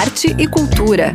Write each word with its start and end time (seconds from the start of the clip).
arte 0.00 0.34
e 0.38 0.48
cultura. 0.48 1.14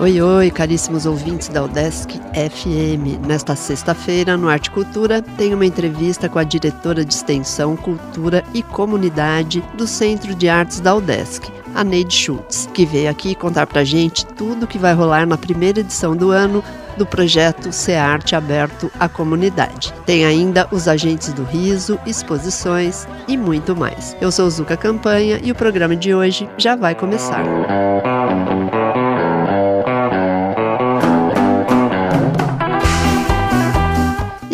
Oi, 0.00 0.22
oi, 0.22 0.50
caríssimos 0.50 1.04
ouvintes 1.04 1.48
da 1.48 1.64
Udesc 1.64 2.18
FM. 2.32 3.26
Nesta 3.26 3.54
sexta-feira, 3.54 4.38
no 4.38 4.48
Arte 4.48 4.70
Cultura, 4.70 5.20
tem 5.20 5.52
uma 5.52 5.66
entrevista 5.66 6.30
com 6.30 6.38
a 6.38 6.44
diretora 6.44 7.04
de 7.04 7.12
Extensão, 7.12 7.76
Cultura 7.76 8.42
e 8.54 8.62
Comunidade 8.62 9.62
do 9.74 9.86
Centro 9.86 10.34
de 10.34 10.48
Artes 10.48 10.80
da 10.80 10.94
Udesc, 10.94 11.52
a 11.74 11.84
Neide 11.84 12.14
Schultz, 12.14 12.70
que 12.72 12.86
veio 12.86 13.10
aqui 13.10 13.34
contar 13.34 13.66
pra 13.66 13.84
gente 13.84 14.24
tudo 14.24 14.64
o 14.64 14.66
que 14.66 14.78
vai 14.78 14.94
rolar 14.94 15.26
na 15.26 15.36
primeira 15.36 15.80
edição 15.80 16.16
do 16.16 16.30
ano 16.30 16.64
do 16.96 17.06
projeto 17.06 17.72
Ser 17.72 17.96
Arte 17.96 18.34
Aberto 18.34 18.90
à 18.98 19.08
Comunidade. 19.08 19.92
Tem 20.06 20.24
ainda 20.24 20.68
os 20.70 20.88
agentes 20.88 21.32
do 21.32 21.44
riso, 21.44 21.98
exposições 22.06 23.06
e 23.28 23.36
muito 23.36 23.74
mais. 23.74 24.16
Eu 24.20 24.30
sou 24.30 24.48
Zuka 24.48 24.76
Campanha 24.76 25.40
e 25.42 25.50
o 25.50 25.54
programa 25.54 25.96
de 25.96 26.14
hoje 26.14 26.48
já 26.56 26.76
vai 26.76 26.94
começar. 26.94 27.44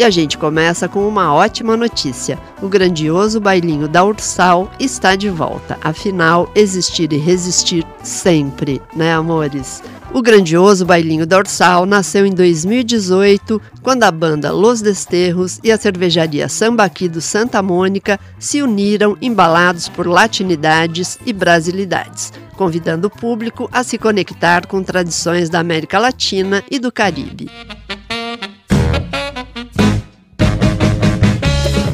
E 0.00 0.02
a 0.02 0.08
gente 0.08 0.38
começa 0.38 0.88
com 0.88 1.06
uma 1.06 1.34
ótima 1.34 1.76
notícia. 1.76 2.38
O 2.62 2.70
grandioso 2.70 3.38
bailinho 3.38 3.86
da 3.86 4.02
Ursal 4.02 4.70
está 4.80 5.14
de 5.14 5.28
volta. 5.28 5.76
Afinal, 5.82 6.50
existir 6.54 7.12
e 7.12 7.18
resistir 7.18 7.84
sempre, 8.02 8.80
né, 8.96 9.12
amores? 9.12 9.82
O 10.12 10.20
grandioso 10.22 10.84
bailinho 10.84 11.24
da 11.24 11.38
Ursal 11.38 11.86
nasceu 11.86 12.26
em 12.26 12.34
2018, 12.34 13.62
quando 13.80 14.02
a 14.02 14.10
banda 14.10 14.50
Los 14.50 14.82
Desterros 14.82 15.60
e 15.62 15.70
a 15.70 15.78
cervejaria 15.78 16.48
Sambaqui 16.48 17.08
do 17.08 17.20
Santa 17.20 17.62
Mônica 17.62 18.18
se 18.36 18.60
uniram 18.60 19.16
embalados 19.22 19.88
por 19.88 20.08
latinidades 20.08 21.16
e 21.24 21.32
brasilidades, 21.32 22.32
convidando 22.56 23.06
o 23.06 23.10
público 23.10 23.68
a 23.72 23.84
se 23.84 23.96
conectar 23.96 24.66
com 24.66 24.82
tradições 24.82 25.48
da 25.48 25.60
América 25.60 25.96
Latina 26.00 26.60
e 26.68 26.80
do 26.80 26.90
Caribe. 26.90 27.48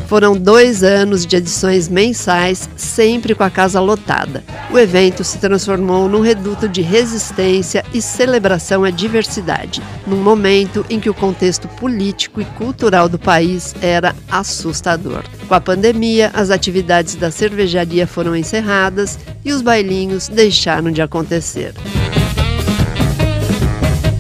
Foram 0.07 0.37
dois 0.37 0.85
anos 0.85 1.27
de 1.27 1.35
edições 1.35 1.89
mensais, 1.89 2.69
sempre 2.77 3.35
com 3.35 3.43
a 3.43 3.51
casa 3.51 3.81
lotada. 3.81 4.45
O 4.71 4.79
evento 4.79 5.25
se 5.25 5.39
transformou 5.39 6.09
num 6.09 6.21
reduto 6.21 6.69
de 6.69 6.81
resistência 6.81 7.85
e 7.93 8.01
celebração 8.01 8.85
à 8.85 8.91
diversidade, 8.91 9.83
num 10.07 10.23
momento 10.23 10.87
em 10.89 11.01
que 11.01 11.11
o 11.11 11.15
contexto 11.15 11.67
político 11.67 12.41
e 12.41 12.45
cultural 12.45 13.09
do 13.09 13.19
país 13.19 13.75
era 13.83 14.15
assustador. 14.31 15.25
Com 15.49 15.55
a 15.55 15.61
pandemia, 15.61 16.31
as 16.35 16.51
atividades 16.51 17.17
da 17.17 17.33
cervejaria 17.33 18.07
foram 18.07 18.37
encerradas 18.37 19.19
e 19.45 19.53
os 19.53 19.61
bailinhos 19.61 20.29
deixaram 20.29 20.93
de 20.93 21.03
acontecer. 21.03 21.75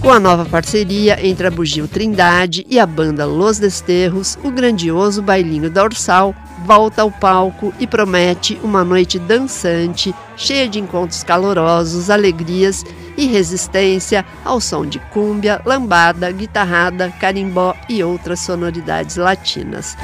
Com 0.06 0.12
a 0.12 0.20
nova 0.20 0.44
parceria 0.44 1.18
entre 1.26 1.48
a 1.48 1.50
Bugio 1.50 1.88
Trindade 1.88 2.64
e 2.70 2.78
a 2.78 2.86
banda 2.86 3.26
Los 3.26 3.58
Desterros, 3.58 4.38
o 4.44 4.52
grandioso 4.52 5.20
bailinho 5.20 5.68
da 5.68 5.82
Ursal 5.82 6.32
volta 6.64 7.02
ao 7.02 7.10
palco 7.10 7.74
e 7.80 7.88
promete 7.88 8.56
uma 8.62 8.84
noite 8.84 9.18
dançante, 9.18 10.14
cheia 10.36 10.68
de 10.68 10.78
encontros 10.78 11.24
calorosos, 11.24 12.08
alegrias 12.08 12.84
e 13.16 13.26
resistência 13.26 14.24
ao 14.44 14.60
som 14.60 14.86
de 14.86 15.00
cúmbia, 15.12 15.60
lambada, 15.66 16.30
guitarrada, 16.30 17.12
carimbó 17.20 17.74
e 17.88 18.04
outras 18.04 18.38
sonoridades 18.38 19.16
latinas. 19.16 19.96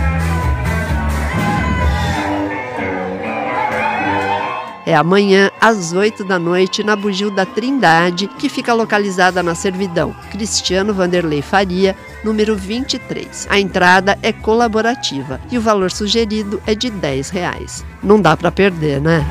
É 4.84 4.94
amanhã, 4.94 5.50
às 5.60 5.92
8 5.92 6.24
da 6.24 6.38
noite, 6.38 6.82
na 6.82 6.96
Bugil 6.96 7.30
da 7.30 7.46
Trindade, 7.46 8.28
que 8.38 8.48
fica 8.48 8.74
localizada 8.74 9.42
na 9.42 9.54
Servidão 9.54 10.14
Cristiano 10.30 10.92
Vanderlei 10.92 11.40
Faria, 11.40 11.96
número 12.24 12.56
23. 12.56 13.46
A 13.48 13.60
entrada 13.60 14.18
é 14.22 14.32
colaborativa 14.32 15.40
e 15.50 15.56
o 15.56 15.60
valor 15.60 15.90
sugerido 15.90 16.60
é 16.66 16.74
de 16.74 16.90
10 16.90 17.30
reais. 17.30 17.84
Não 18.02 18.20
dá 18.20 18.36
para 18.36 18.50
perder, 18.50 19.00
né? 19.00 19.24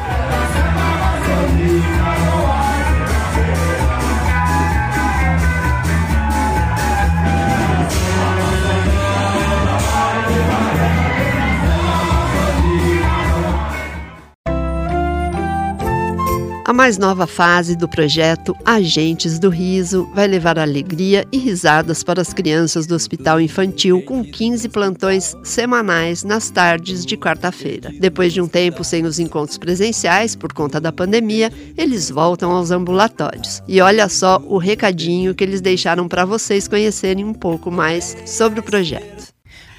Mais 16.81 16.97
nova 16.97 17.27
fase 17.27 17.75
do 17.75 17.87
projeto 17.87 18.57
Agentes 18.65 19.37
do 19.37 19.49
Riso 19.49 20.09
vai 20.15 20.25
levar 20.25 20.57
alegria 20.57 21.27
e 21.31 21.37
risadas 21.37 22.01
para 22.01 22.19
as 22.19 22.33
crianças 22.33 22.87
do 22.87 22.95
Hospital 22.95 23.39
Infantil 23.39 24.01
com 24.01 24.23
15 24.23 24.67
plantões 24.67 25.35
semanais 25.43 26.23
nas 26.23 26.49
tardes 26.49 27.05
de 27.05 27.15
quarta-feira. 27.15 27.91
Depois 27.99 28.33
de 28.33 28.41
um 28.41 28.47
tempo 28.47 28.83
sem 28.83 29.05
os 29.05 29.19
encontros 29.19 29.59
presenciais 29.59 30.35
por 30.35 30.53
conta 30.53 30.81
da 30.81 30.91
pandemia, 30.91 31.53
eles 31.77 32.09
voltam 32.09 32.49
aos 32.49 32.71
ambulatórios. 32.71 33.61
E 33.67 33.79
olha 33.79 34.09
só 34.09 34.41
o 34.47 34.57
recadinho 34.57 35.35
que 35.35 35.43
eles 35.43 35.61
deixaram 35.61 36.07
para 36.07 36.25
vocês 36.25 36.67
conhecerem 36.67 37.23
um 37.23 37.33
pouco 37.33 37.69
mais 37.69 38.17
sobre 38.25 38.59
o 38.59 38.63
projeto. 38.63 39.31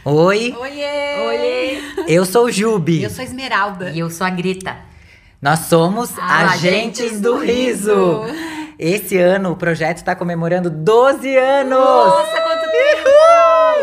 Oi. 0.04 0.54
Oiê! 0.56 1.18
Oiê! 1.26 1.78
Eu 2.06 2.24
sou 2.24 2.44
o 2.44 2.52
Jubi. 2.52 3.02
Eu 3.02 3.10
sou 3.10 3.22
a 3.22 3.24
Esmeralda. 3.24 3.90
E 3.90 3.98
eu 3.98 4.08
sou 4.08 4.24
a 4.24 4.30
Grita. 4.30 4.91
Nós 5.42 5.58
somos 5.58 6.16
ah, 6.20 6.52
Agentes 6.52 7.20
do 7.20 7.36
Riso. 7.36 8.22
Esse 8.78 9.18
ano 9.18 9.50
o 9.50 9.56
projeto 9.56 9.96
está 9.96 10.14
comemorando 10.14 10.70
12 10.70 11.36
anos! 11.36 11.72
Nossa, 11.76 12.40
quanto 12.40 12.70
tempo! 12.70 13.08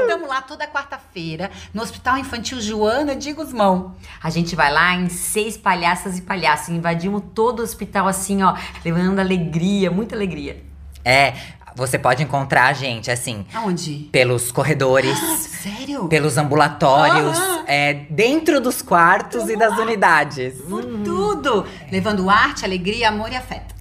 Estamos 0.03 0.29
lá 0.29 0.41
toda 0.41 0.65
quarta-feira 0.67 1.51
no 1.73 1.81
Hospital 1.81 2.17
Infantil 2.17 2.61
Joana 2.61 3.13
de 3.13 3.33
Guzmão. 3.33 3.93
A 4.23 4.29
gente 4.29 4.55
vai 4.55 4.71
lá 4.71 4.95
em 4.95 5.09
seis 5.09 5.57
palhaças 5.57 6.17
e 6.17 6.21
palhaços. 6.21 6.69
Invadimos 6.69 7.23
todo 7.35 7.59
o 7.59 7.63
hospital 7.63 8.07
assim, 8.07 8.41
ó, 8.41 8.55
levando 8.85 9.19
alegria, 9.19 9.91
muita 9.91 10.15
alegria. 10.15 10.63
É, 11.03 11.33
você 11.75 11.97
pode 11.97 12.23
encontrar 12.23 12.67
a 12.67 12.73
gente, 12.73 13.09
assim. 13.11 13.45
Aonde? 13.53 14.09
Pelos 14.11 14.51
corredores. 14.51 15.17
Ah, 15.21 15.37
sério? 15.37 16.07
Pelos 16.07 16.37
ambulatórios. 16.37 17.37
Ah, 17.37 17.63
é, 17.67 17.93
dentro 18.09 18.59
dos 18.59 18.81
quartos 18.81 19.49
e 19.49 19.55
das 19.55 19.77
unidades. 19.77 20.61
Por 20.61 20.83
uhum. 20.83 21.03
tudo. 21.03 21.65
Levando 21.91 22.29
arte, 22.29 22.65
alegria, 22.65 23.09
amor 23.09 23.31
e 23.31 23.35
afeto. 23.35 23.78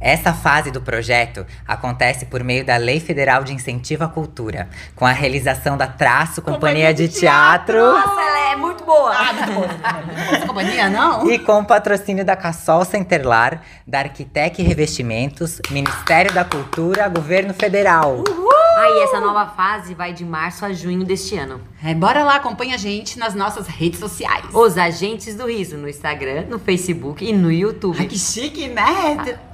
Essa 0.00 0.32
fase 0.32 0.70
do 0.70 0.80
projeto 0.80 1.46
acontece 1.68 2.26
por 2.26 2.42
meio 2.42 2.64
da 2.64 2.76
Lei 2.76 2.98
Federal 2.98 3.44
de 3.44 3.52
Incentivo 3.52 4.04
à 4.04 4.08
Cultura, 4.08 4.68
com 4.96 5.04
a 5.04 5.12
realização 5.12 5.76
da 5.76 5.86
Traço 5.86 6.40
Companhia, 6.40 6.88
Companhia 6.88 6.94
de, 6.94 7.08
de 7.08 7.20
teatro. 7.20 7.74
teatro. 7.74 8.08
Nossa, 8.08 8.20
ela 8.22 8.52
é 8.52 8.56
muito 8.56 8.84
boa. 8.84 9.12
Ah, 9.14 9.32
muito 9.32 9.52
boa. 9.52 10.46
Companhia, 10.46 10.88
não? 10.88 11.30
E 11.30 11.38
com 11.38 11.60
o 11.60 11.64
patrocínio 11.64 12.24
da 12.24 12.34
Cassol 12.34 12.84
Centerlar, 12.84 13.62
da 13.86 13.98
Arquitec 14.00 14.62
Revestimentos, 14.62 15.60
Ministério 15.70 16.32
da 16.32 16.44
Cultura, 16.44 17.08
Governo 17.08 17.52
Federal. 17.52 18.24
Uhul! 18.26 18.59
Aí, 18.80 19.02
essa 19.02 19.20
nova 19.20 19.46
fase 19.46 19.92
vai 19.94 20.12
de 20.12 20.24
março 20.24 20.64
a 20.64 20.72
junho 20.72 21.04
deste 21.04 21.36
ano. 21.36 21.60
É, 21.84 21.92
bora 21.94 22.24
lá, 22.24 22.36
acompanha 22.36 22.76
a 22.76 22.78
gente 22.78 23.18
nas 23.18 23.34
nossas 23.34 23.66
redes 23.66 24.00
sociais. 24.00 24.46
Os 24.54 24.78
Agentes 24.78 25.34
do 25.34 25.46
Riso, 25.46 25.76
no 25.76 25.88
Instagram, 25.88 26.46
no 26.48 26.58
Facebook 26.58 27.22
e 27.22 27.32
no 27.32 27.52
YouTube. 27.52 27.96
Ai, 27.98 28.06
que 28.06 28.18
chique, 28.18 28.68
né? 28.68 28.82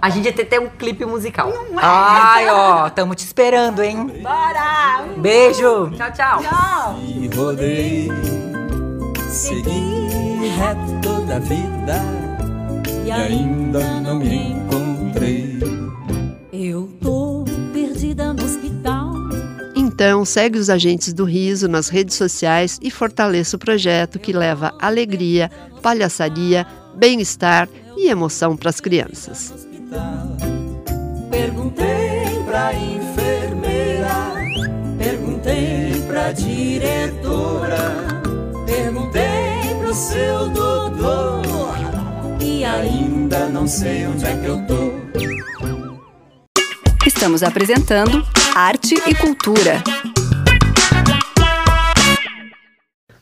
A, 0.01 0.07
a 0.07 0.11
gente 0.11 0.29
até 0.29 0.45
tem 0.45 0.61
um 0.61 0.69
clipe 0.69 1.05
musical. 1.05 1.51
Não 1.51 1.81
é? 1.81 1.83
Ai, 1.83 2.49
ó, 2.49 2.89
tamo 2.91 3.17
te 3.17 3.25
esperando, 3.25 3.83
hein? 3.83 4.21
Bora! 4.23 5.05
Beijo! 5.17 5.91
Tchau, 5.97 6.13
tchau! 6.13 6.43
Tchau! 6.43 7.01
E 7.01 7.29
rodei, 7.37 8.09
segui 9.29 10.49
reto 10.57 11.01
toda 11.03 11.37
a 11.37 11.39
vida 11.41 12.03
e 13.05 13.11
ainda 13.11 14.01
não 14.01 14.17
me 14.21 14.53
encontrei. 14.53 15.86
Então, 19.97 20.27
segue 20.27 20.59
os 20.59 20.69
agentes 20.69 21.15
do 21.15 21.25
riso 21.25 21.67
nas 21.69 21.89
redes 21.89 22.17
sociais 22.17 22.79
e 22.83 22.91
fortaleça 22.91 23.57
o 23.57 23.59
projeto 23.59 24.19
que 24.19 24.31
leva 24.31 24.75
alegria, 24.79 25.51
palhaçaria, 25.81 26.67
bem-estar 26.95 27.67
e 27.97 28.11
emoção 28.11 28.59
para 28.59 28.69
as 28.69 28.79
crianças. 28.79 29.55
Perguntei 31.31 32.45
pra 32.45 32.75
enfermeira, 32.75 34.35
perguntei 34.99 36.03
pra 36.07 36.31
diretora, 36.33 37.95
perguntei 38.67 39.81
pro 39.81 39.95
seu 39.95 40.51
doutor 40.51 41.43
e 42.39 42.63
ainda 42.67 43.49
não 43.49 43.67
sei 43.67 44.07
onde 44.07 44.27
é 44.27 44.37
que 44.37 44.45
eu 44.45 44.59
tô. 44.67 45.36
Estamos 47.27 47.43
apresentando 47.43 48.25
Arte 48.55 48.95
e 49.05 49.13
Cultura. 49.13 49.83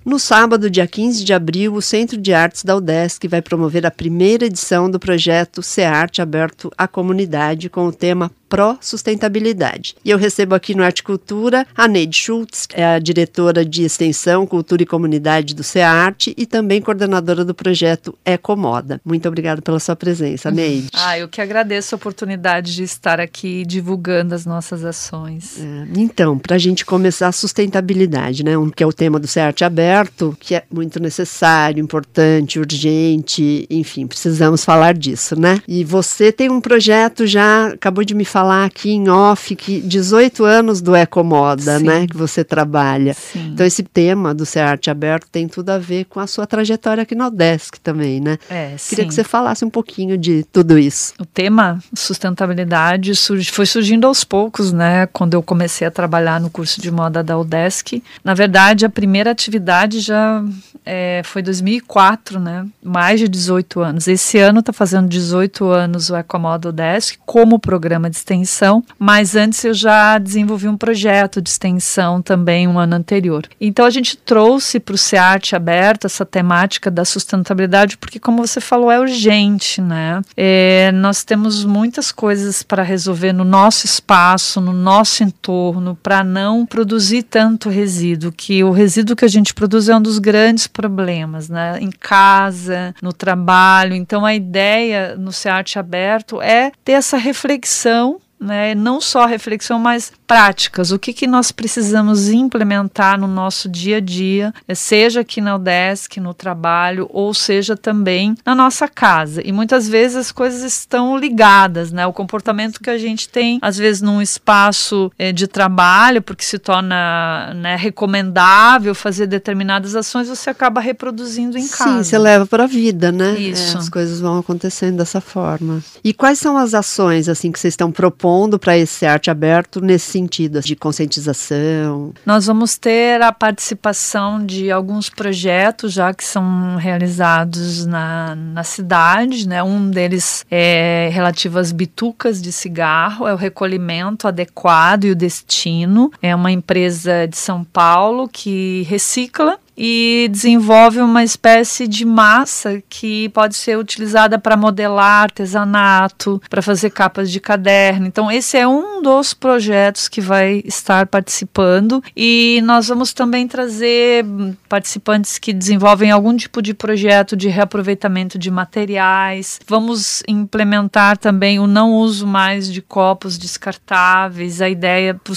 No 0.04 0.18
sábado, 0.18 0.68
dia 0.68 0.86
15 0.86 1.24
de 1.24 1.32
abril, 1.32 1.72
o 1.72 1.80
Centro 1.80 2.18
de 2.18 2.34
Artes 2.34 2.64
da 2.64 2.76
UDESC 2.76 3.26
vai 3.26 3.40
promover 3.40 3.86
a 3.86 3.90
primeira 3.90 4.44
edição 4.44 4.90
do 4.90 5.00
projeto 5.00 5.62
Arte 5.86 6.20
aberto 6.20 6.70
à 6.76 6.86
comunidade 6.86 7.70
com 7.70 7.86
o 7.86 7.92
tema 7.92 8.30
pró-sustentabilidade. 8.48 9.96
E 10.04 10.10
eu 10.10 10.18
recebo 10.18 10.54
aqui 10.54 10.74
no 10.74 10.82
Arte 10.82 11.02
Cultura 11.02 11.66
a 11.76 11.88
Neide 11.88 12.16
Schultz, 12.16 12.68
é 12.72 12.84
a 12.84 12.98
diretora 12.98 13.64
de 13.64 13.84
Extensão, 13.84 14.46
Cultura 14.46 14.82
e 14.82 14.86
Comunidade 14.86 15.54
do 15.54 15.62
CEARTE 15.62 16.34
e 16.36 16.46
também 16.46 16.80
coordenadora 16.80 17.44
do 17.44 17.54
projeto 17.54 18.16
Ecomoda. 18.24 19.00
Muito 19.04 19.26
obrigada 19.28 19.60
pela 19.60 19.80
sua 19.80 19.96
presença, 19.96 20.50
Neide. 20.50 20.88
Ah, 21.06 21.18
eu 21.18 21.28
que 21.28 21.40
agradeço 21.40 21.94
a 21.94 21.96
oportunidade 21.96 22.74
de 22.74 22.82
estar 22.82 23.20
aqui 23.20 23.64
divulgando 23.66 24.34
as 24.34 24.46
nossas 24.46 24.84
ações. 24.84 25.58
É, 25.60 25.86
então, 25.96 26.38
para 26.38 26.56
a 26.56 26.58
gente 26.58 26.84
começar 26.84 27.28
a 27.28 27.32
sustentabilidade, 27.32 28.42
né, 28.42 28.56
um, 28.56 28.70
que 28.70 28.82
é 28.82 28.86
o 28.86 28.92
tema 28.92 29.18
do 29.18 29.26
CEARTE 29.26 29.64
aberto, 29.64 30.36
que 30.40 30.54
é 30.54 30.64
muito 30.72 30.98
necessário, 31.00 31.82
importante, 31.82 32.58
urgente, 32.58 33.66
enfim, 33.68 34.06
precisamos 34.06 34.64
falar 34.64 34.94
disso, 34.94 35.38
né? 35.38 35.60
E 35.68 35.84
você 35.84 36.32
tem 36.32 36.50
um 36.50 36.60
projeto 36.60 37.26
já, 37.26 37.68
acabou 37.68 38.04
de 38.04 38.14
me 38.14 38.24
falar 38.24 38.43
falar 38.44 38.66
aqui 38.66 38.90
em 38.90 39.08
off 39.08 39.56
que 39.56 39.80
18 39.80 40.44
anos 40.44 40.82
do 40.82 40.94
Ecomoda, 40.94 41.78
Sim. 41.78 41.84
né, 41.84 42.06
que 42.06 42.16
você 42.16 42.44
trabalha. 42.44 43.14
Sim. 43.14 43.52
Então 43.54 43.64
esse 43.64 43.82
tema 43.82 44.34
do 44.34 44.44
Ser 44.44 44.60
Arte 44.60 44.90
Aberto 44.90 45.26
tem 45.32 45.48
tudo 45.48 45.70
a 45.70 45.78
ver 45.78 46.04
com 46.04 46.20
a 46.20 46.26
sua 46.26 46.46
trajetória 46.46 47.02
aqui 47.02 47.14
no 47.14 47.30
Desk 47.30 47.80
também, 47.80 48.20
né? 48.20 48.38
É, 48.50 48.76
Queria 48.86 49.06
que 49.06 49.14
você 49.14 49.24
falasse 49.24 49.64
um 49.64 49.70
pouquinho 49.70 50.18
de 50.18 50.44
tudo 50.52 50.78
isso. 50.78 51.14
O 51.18 51.24
tema 51.24 51.82
sustentabilidade 51.94 53.14
surge, 53.14 53.50
foi 53.50 53.64
surgindo 53.64 54.06
aos 54.06 54.24
poucos, 54.24 54.72
né, 54.72 55.06
quando 55.06 55.32
eu 55.32 55.42
comecei 55.42 55.86
a 55.86 55.90
trabalhar 55.90 56.38
no 56.38 56.50
curso 56.50 56.82
de 56.82 56.90
moda 56.90 57.22
da 57.22 57.38
UDESC. 57.38 58.02
Na 58.22 58.34
verdade, 58.34 58.84
a 58.84 58.90
primeira 58.90 59.30
atividade 59.30 60.00
já 60.00 60.44
é, 60.84 61.22
foi 61.24 61.40
2004, 61.40 62.38
né, 62.38 62.66
mais 62.82 63.20
de 63.20 63.28
18 63.28 63.80
anos. 63.80 64.06
Esse 64.06 64.38
ano 64.38 64.60
está 64.60 64.72
fazendo 64.72 65.08
18 65.08 65.66
anos 65.66 66.10
o 66.10 66.16
Ecomoda 66.16 66.68
UDESC 66.68 67.16
como 67.24 67.58
programa 67.58 68.10
de 68.10 68.16
extensão, 68.24 68.82
mas 68.98 69.36
antes 69.36 69.62
eu 69.64 69.74
já 69.74 70.18
desenvolvi 70.18 70.66
um 70.66 70.76
projeto 70.76 71.42
de 71.42 71.50
extensão 71.50 72.22
também 72.22 72.66
um 72.66 72.78
ano 72.78 72.96
anterior. 72.96 73.46
Então 73.60 73.84
a 73.84 73.90
gente 73.90 74.16
trouxe 74.16 74.80
para 74.80 74.94
o 74.94 74.98
SEART 74.98 75.52
aberto 75.52 76.06
essa 76.06 76.24
temática 76.24 76.90
da 76.90 77.04
sustentabilidade, 77.04 77.98
porque 77.98 78.18
como 78.18 78.44
você 78.46 78.60
falou, 78.60 78.90
é 78.90 78.98
urgente, 78.98 79.82
né? 79.82 80.22
É, 80.36 80.90
nós 80.92 81.22
temos 81.22 81.64
muitas 81.64 82.10
coisas 82.10 82.62
para 82.62 82.82
resolver 82.82 83.32
no 83.32 83.44
nosso 83.44 83.84
espaço, 83.84 84.60
no 84.60 84.72
nosso 84.72 85.22
entorno, 85.22 85.98
para 86.02 86.24
não 86.24 86.64
produzir 86.64 87.24
tanto 87.24 87.68
resíduo, 87.68 88.32
que 88.32 88.64
o 88.64 88.70
resíduo 88.70 89.16
que 89.16 89.24
a 89.24 89.28
gente 89.28 89.52
produz 89.52 89.88
é 89.88 89.96
um 89.96 90.00
dos 90.00 90.18
grandes 90.18 90.66
problemas, 90.66 91.48
né? 91.48 91.78
Em 91.80 91.90
casa, 91.90 92.94
no 93.02 93.12
trabalho. 93.12 93.94
Então 93.94 94.24
a 94.24 94.34
ideia 94.34 95.14
no 95.16 95.32
SEART 95.32 95.76
aberto 95.76 96.40
é 96.40 96.72
ter 96.84 96.92
essa 96.92 97.16
reflexão 97.16 98.13
né, 98.44 98.74
não 98.74 99.00
só 99.00 99.24
reflexão, 99.24 99.78
mas 99.78 100.12
práticas. 100.26 100.90
O 100.90 100.98
que, 100.98 101.12
que 101.12 101.26
nós 101.26 101.50
precisamos 101.50 102.28
implementar 102.28 103.18
no 103.18 103.26
nosso 103.26 103.68
dia 103.68 103.96
a 103.96 104.00
dia, 104.00 104.52
seja 104.74 105.20
aqui 105.20 105.40
na 105.40 105.56
UDESC, 105.56 106.20
no 106.20 106.34
trabalho, 106.34 107.08
ou 107.10 107.32
seja 107.32 107.76
também 107.76 108.34
na 108.44 108.54
nossa 108.54 108.86
casa. 108.86 109.40
E 109.44 109.52
muitas 109.52 109.88
vezes 109.88 110.16
as 110.16 110.32
coisas 110.32 110.62
estão 110.62 111.16
ligadas, 111.16 111.90
né? 111.90 112.06
O 112.06 112.12
comportamento 112.12 112.80
que 112.80 112.90
a 112.90 112.98
gente 112.98 113.28
tem, 113.28 113.58
às 113.62 113.76
vezes, 113.76 114.02
num 114.02 114.20
espaço 114.20 115.10
é, 115.18 115.32
de 115.32 115.46
trabalho, 115.46 116.20
porque 116.20 116.44
se 116.44 116.58
torna 116.58 117.52
né, 117.54 117.76
recomendável 117.76 118.94
fazer 118.94 119.26
determinadas 119.26 119.96
ações, 119.96 120.28
você 120.28 120.50
acaba 120.50 120.80
reproduzindo 120.80 121.56
em 121.56 121.66
casa. 121.66 121.98
Sim, 121.98 122.04
você 122.04 122.18
leva 122.18 122.46
para 122.46 122.64
a 122.64 122.66
vida, 122.66 123.10
né? 123.10 123.38
Isso. 123.38 123.76
É, 123.76 123.80
as 123.80 123.88
coisas 123.88 124.20
vão 124.20 124.38
acontecendo 124.38 124.98
dessa 124.98 125.20
forma. 125.20 125.82
E 126.02 126.12
quais 126.12 126.38
são 126.38 126.56
as 126.56 126.74
ações 126.74 127.28
assim 127.28 127.50
que 127.50 127.58
vocês 127.58 127.72
estão 127.72 127.90
propondo? 127.90 128.33
Propondo 128.34 128.58
para 128.58 128.76
esse 128.76 129.06
arte 129.06 129.30
aberto 129.30 129.80
nesse 129.80 130.10
sentido 130.10 130.60
de 130.60 130.74
conscientização? 130.74 132.12
Nós 132.26 132.46
vamos 132.46 132.76
ter 132.76 133.22
a 133.22 133.32
participação 133.32 134.44
de 134.44 134.70
alguns 134.72 135.08
projetos 135.08 135.92
já 135.92 136.12
que 136.12 136.24
são 136.24 136.76
realizados 136.76 137.86
na, 137.86 138.34
na 138.34 138.64
cidade, 138.64 139.46
né? 139.48 139.62
Um 139.62 139.88
deles 139.88 140.44
é 140.50 141.08
relativo 141.12 141.58
às 141.58 141.70
bitucas 141.70 142.42
de 142.42 142.50
cigarro, 142.50 143.26
é 143.28 143.32
o 143.32 143.36
recolhimento 143.36 144.26
adequado 144.26 145.04
e 145.04 145.12
o 145.12 145.16
destino. 145.16 146.10
É 146.20 146.34
uma 146.34 146.50
empresa 146.50 147.28
de 147.28 147.36
São 147.36 147.62
Paulo 147.62 148.28
que 148.28 148.82
recicla 148.88 149.58
e 149.76 150.28
desenvolve 150.30 151.00
uma 151.00 151.24
espécie 151.24 151.86
de 151.86 152.04
massa 152.04 152.82
que 152.88 153.28
pode 153.30 153.56
ser 153.56 153.78
utilizada 153.78 154.38
para 154.38 154.56
modelar 154.56 155.22
artesanato, 155.22 156.40
para 156.48 156.62
fazer 156.62 156.90
capas 156.90 157.30
de 157.30 157.40
caderno. 157.40 158.06
Então, 158.06 158.30
esse 158.30 158.56
é 158.56 158.66
um 158.66 159.02
dos 159.02 159.34
projetos 159.34 160.08
que 160.08 160.20
vai 160.20 160.62
estar 160.64 161.06
participando 161.06 162.02
e 162.16 162.60
nós 162.64 162.88
vamos 162.88 163.12
também 163.12 163.46
trazer 163.46 164.24
participantes 164.68 165.38
que 165.38 165.52
desenvolvem 165.52 166.10
algum 166.10 166.36
tipo 166.36 166.62
de 166.62 166.74
projeto 166.74 167.36
de 167.36 167.48
reaproveitamento 167.48 168.38
de 168.38 168.50
materiais. 168.50 169.60
Vamos 169.66 170.22
implementar 170.28 171.18
também 171.18 171.58
o 171.58 171.66
não 171.66 171.94
uso 171.94 172.26
mais 172.26 172.72
de 172.72 172.80
copos 172.80 173.36
descartáveis. 173.38 174.60
A 174.60 174.68
ideia 174.68 175.14
para 175.14 175.32
o 175.32 175.36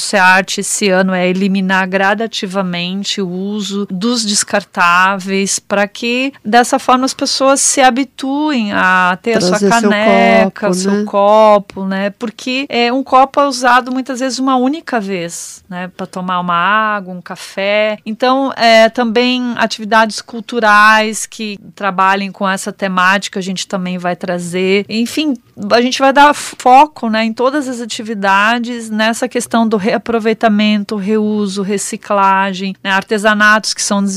esse 0.57 0.90
ano 0.90 1.13
é 1.13 1.28
eliminar 1.28 1.88
gradativamente 1.88 3.22
o 3.22 3.28
uso 3.30 3.88
dos 3.90 4.25
descartáveis, 4.28 5.60
para 5.60 5.88
que 5.88 6.34
dessa 6.44 6.78
forma 6.78 7.06
as 7.06 7.14
pessoas 7.14 7.62
se 7.62 7.82
habituem 7.82 8.72
a 8.74 9.18
ter 9.22 9.40
Trazer 9.40 9.56
a 9.56 9.60
sua 9.60 9.70
caneca, 9.70 9.92
seu 10.42 10.52
copo, 10.52 10.70
o 10.70 10.74
seu 10.74 10.92
né? 10.92 11.04
copo, 11.06 11.86
né? 11.86 12.10
Porque 12.12 12.66
é, 12.70 12.92
um 12.92 13.04
copo 13.04 13.40
é 13.40 13.48
usado 13.48 13.92
muitas 13.92 14.20
vezes 14.20 14.40
uma 14.40 14.56
única 14.56 15.00
vez, 15.00 15.64
né? 15.70 15.90
Para 15.96 16.06
tomar 16.06 16.40
uma 16.40 16.56
água, 16.56 17.14
um 17.14 17.22
café. 17.22 17.98
Então, 18.06 18.52
é, 18.56 18.90
também 18.90 19.54
atividades 19.58 20.22
culturais 20.22 21.26
que 21.26 21.60
trabalhem 21.76 22.32
com 22.32 22.48
essa 22.48 22.72
temática, 22.72 23.40
a 23.40 23.44
gente 23.44 23.68
também 23.68 23.98
vai 23.98 24.16
trazer. 24.16 24.86
Enfim, 24.90 25.36
a 25.72 25.82
gente 25.82 26.00
vai 26.00 26.14
dar 26.14 26.34
foco 26.34 27.10
né, 27.10 27.24
em 27.24 27.34
todas 27.34 27.68
as 27.68 27.82
atividades 27.82 28.90
nessa 28.90 29.28
questão 29.28 29.68
do 29.68 29.78
reaproveitamento, 29.78 30.96
reuso, 30.96 31.62
reciclagem, 31.62 32.76
né, 32.84 32.92
artesanatos 32.92 33.74
que 33.74 33.81
são 33.81 34.04
desenvolvidos 34.04 34.17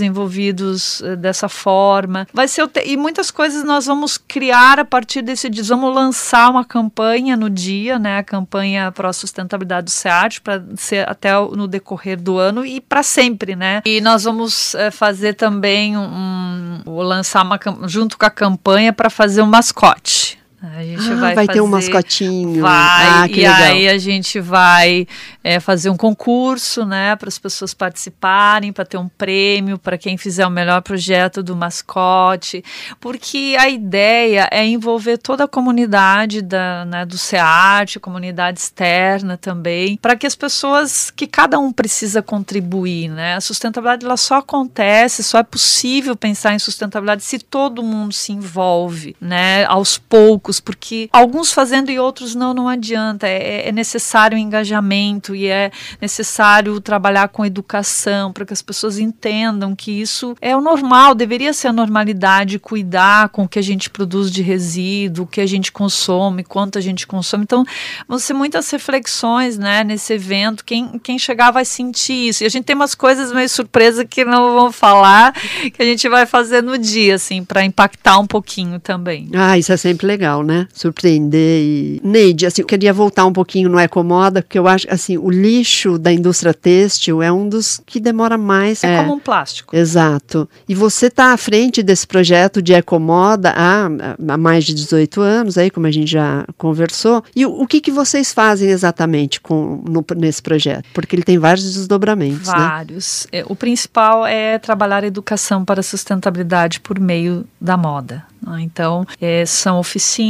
uh, 1.00 1.16
dessa 1.16 1.48
forma. 1.48 2.26
Vai 2.32 2.48
ser 2.48 2.68
e 2.84 2.96
muitas 2.96 3.30
coisas 3.30 3.64
nós 3.64 3.86
vamos 3.86 4.16
criar 4.16 4.78
a 4.78 4.84
partir 4.84 5.22
desse 5.22 5.48
dia. 5.48 5.64
Vamos 5.64 5.94
lançar 5.94 6.50
uma 6.50 6.64
campanha 6.64 7.36
no 7.36 7.48
dia, 7.48 7.98
né, 7.98 8.18
a 8.18 8.22
campanha 8.22 8.92
para 8.92 9.08
a 9.08 9.12
sustentabilidade 9.12 9.86
do 9.86 9.90
SEAT, 9.90 10.40
para 10.40 10.62
ser 10.76 11.08
até 11.08 11.32
no 11.32 11.66
decorrer 11.66 12.20
do 12.20 12.38
ano 12.38 12.64
e 12.64 12.80
para 12.80 13.02
sempre, 13.02 13.56
né? 13.56 13.82
E 13.84 14.00
nós 14.00 14.24
vamos 14.24 14.74
uh, 14.74 14.90
fazer 14.92 15.34
também 15.34 15.96
um, 15.96 16.82
um 16.86 17.00
lançar 17.00 17.44
uma 17.44 17.58
junto 17.86 18.18
com 18.18 18.26
a 18.26 18.30
campanha 18.30 18.92
para 18.92 19.10
fazer 19.10 19.42
um 19.42 19.46
mascote. 19.46 20.19
A 20.62 20.82
gente 20.82 21.10
ah, 21.10 21.14
vai, 21.14 21.34
vai 21.34 21.46
fazer, 21.46 21.52
ter 21.54 21.60
um 21.62 21.66
mascotinho. 21.66 22.60
Vai, 22.60 23.06
ah, 23.08 23.26
que 23.26 23.40
e 23.40 23.48
legal. 23.48 23.62
aí 23.62 23.88
a 23.88 23.96
gente 23.96 24.38
vai 24.40 25.06
é, 25.42 25.58
fazer 25.58 25.88
um 25.88 25.96
concurso, 25.96 26.84
né, 26.84 27.16
para 27.16 27.28
as 27.28 27.38
pessoas 27.38 27.72
participarem, 27.72 28.70
para 28.70 28.84
ter 28.84 28.98
um 28.98 29.08
prêmio 29.08 29.78
para 29.78 29.96
quem 29.96 30.18
fizer 30.18 30.46
o 30.46 30.50
melhor 30.50 30.82
projeto 30.82 31.42
do 31.42 31.56
mascote, 31.56 32.62
porque 33.00 33.56
a 33.58 33.70
ideia 33.70 34.50
é 34.52 34.66
envolver 34.66 35.16
toda 35.16 35.44
a 35.44 35.48
comunidade 35.48 36.42
da, 36.42 36.84
né, 36.84 37.06
do 37.06 37.16
SEART, 37.16 37.96
comunidade 37.98 38.60
externa 38.60 39.38
também, 39.38 39.96
para 39.96 40.14
que 40.14 40.26
as 40.26 40.36
pessoas, 40.36 41.10
que 41.10 41.26
cada 41.26 41.58
um 41.58 41.72
precisa 41.72 42.20
contribuir, 42.20 43.08
né, 43.08 43.34
a 43.34 43.40
sustentabilidade 43.40 44.04
ela 44.04 44.18
só 44.18 44.36
acontece, 44.36 45.24
só 45.24 45.38
é 45.38 45.42
possível 45.42 46.14
pensar 46.14 46.52
em 46.52 46.58
sustentabilidade 46.58 47.22
se 47.22 47.38
todo 47.38 47.82
mundo 47.82 48.12
se 48.12 48.30
envolve, 48.30 49.16
né, 49.18 49.64
aos 49.64 49.96
poucos 49.96 50.49
porque 50.58 51.08
alguns 51.12 51.52
fazendo 51.52 51.90
e 51.90 51.98
outros 51.98 52.34
não, 52.34 52.54
não 52.54 52.66
adianta. 52.66 53.28
É, 53.28 53.68
é 53.68 53.72
necessário 53.72 54.38
engajamento 54.38 55.34
e 55.34 55.46
é 55.46 55.70
necessário 56.00 56.80
trabalhar 56.80 57.28
com 57.28 57.44
educação 57.44 58.32
para 58.32 58.44
que 58.44 58.52
as 58.52 58.62
pessoas 58.62 58.98
entendam 58.98 59.76
que 59.76 59.92
isso 59.92 60.34
é 60.40 60.56
o 60.56 60.60
normal, 60.60 61.14
deveria 61.14 61.52
ser 61.52 61.68
a 61.68 61.72
normalidade, 61.72 62.58
cuidar 62.58 63.28
com 63.28 63.44
o 63.44 63.48
que 63.48 63.58
a 63.58 63.62
gente 63.62 63.90
produz 63.90 64.30
de 64.30 64.42
resíduo, 64.42 65.24
o 65.24 65.28
que 65.28 65.40
a 65.40 65.46
gente 65.46 65.70
consome, 65.70 66.42
quanto 66.42 66.78
a 66.78 66.80
gente 66.80 67.06
consome. 67.06 67.44
Então, 67.44 67.64
vão 68.08 68.18
ser 68.18 68.32
muitas 68.32 68.70
reflexões 68.70 69.58
né, 69.58 69.84
nesse 69.84 70.14
evento. 70.14 70.64
Quem, 70.64 70.98
quem 70.98 71.18
chegar 71.18 71.50
vai 71.50 71.64
sentir 71.64 72.28
isso. 72.28 72.42
E 72.42 72.46
a 72.46 72.48
gente 72.48 72.64
tem 72.64 72.76
umas 72.76 72.94
coisas 72.94 73.32
meio 73.32 73.48
surpresa 73.48 74.04
que 74.04 74.24
não 74.24 74.54
vão 74.54 74.72
falar, 74.72 75.32
que 75.32 75.82
a 75.82 75.84
gente 75.84 76.08
vai 76.08 76.26
fazer 76.26 76.62
no 76.62 76.78
dia, 76.78 77.16
assim, 77.16 77.44
para 77.44 77.64
impactar 77.64 78.18
um 78.18 78.26
pouquinho 78.26 78.80
também. 78.80 79.28
Ah, 79.34 79.58
isso 79.58 79.72
é 79.72 79.76
sempre 79.76 80.06
legal 80.06 80.39
legal, 80.40 80.44
né? 80.44 80.66
Surpreender 80.72 81.62
e... 81.62 82.00
Neide, 82.02 82.46
assim, 82.46 82.62
eu 82.62 82.66
queria 82.66 82.92
voltar 82.92 83.24
um 83.26 83.32
pouquinho 83.32 83.68
no 83.68 83.78
Ecomoda, 83.78 84.42
porque 84.42 84.58
eu 84.58 84.66
acho, 84.66 84.86
assim, 84.90 85.16
o 85.16 85.30
lixo 85.30 85.98
da 85.98 86.12
indústria 86.12 86.52
têxtil 86.54 87.22
é 87.22 87.30
um 87.32 87.48
dos 87.48 87.80
que 87.86 88.00
demora 88.00 88.36
mais. 88.36 88.82
É, 88.84 88.98
como 88.98 89.14
um 89.14 89.18
plástico. 89.18 89.74
Exato. 89.76 90.48
E 90.68 90.74
você 90.74 91.06
está 91.06 91.32
à 91.32 91.36
frente 91.36 91.82
desse 91.82 92.06
projeto 92.06 92.60
de 92.62 92.72
Ecomoda 92.72 93.52
há, 93.56 93.88
há 94.28 94.36
mais 94.38 94.64
de 94.64 94.74
18 94.74 95.20
anos, 95.20 95.58
aí, 95.58 95.70
como 95.70 95.86
a 95.86 95.90
gente 95.90 96.10
já 96.10 96.44
conversou. 96.56 97.22
E 97.34 97.44
o, 97.46 97.62
o 97.62 97.66
que, 97.66 97.80
que 97.80 97.90
vocês 97.90 98.32
fazem 98.32 98.70
exatamente 98.70 99.40
com, 99.40 99.82
no- 99.86 100.04
nesse 100.16 100.42
projeto? 100.42 100.84
Porque 100.94 101.14
ele 101.14 101.22
tem 101.22 101.38
vários 101.38 101.64
desdobramentos, 101.74 102.48
né? 102.48 102.54
Vários. 102.54 103.26
É, 103.32 103.44
O 103.46 103.54
principal 103.56 104.26
é 104.26 104.58
trabalhar 104.58 105.04
a 105.04 105.06
educação 105.06 105.64
para 105.64 105.80
a 105.80 105.82
sustentabilidade 105.82 106.80
por 106.80 106.98
meio 106.98 107.44
da 107.60 107.76
moda. 107.76 108.24
né? 108.42 108.60
Então, 108.62 109.06
é, 109.20 109.44
são 109.46 109.78
oficinas, 109.78 110.29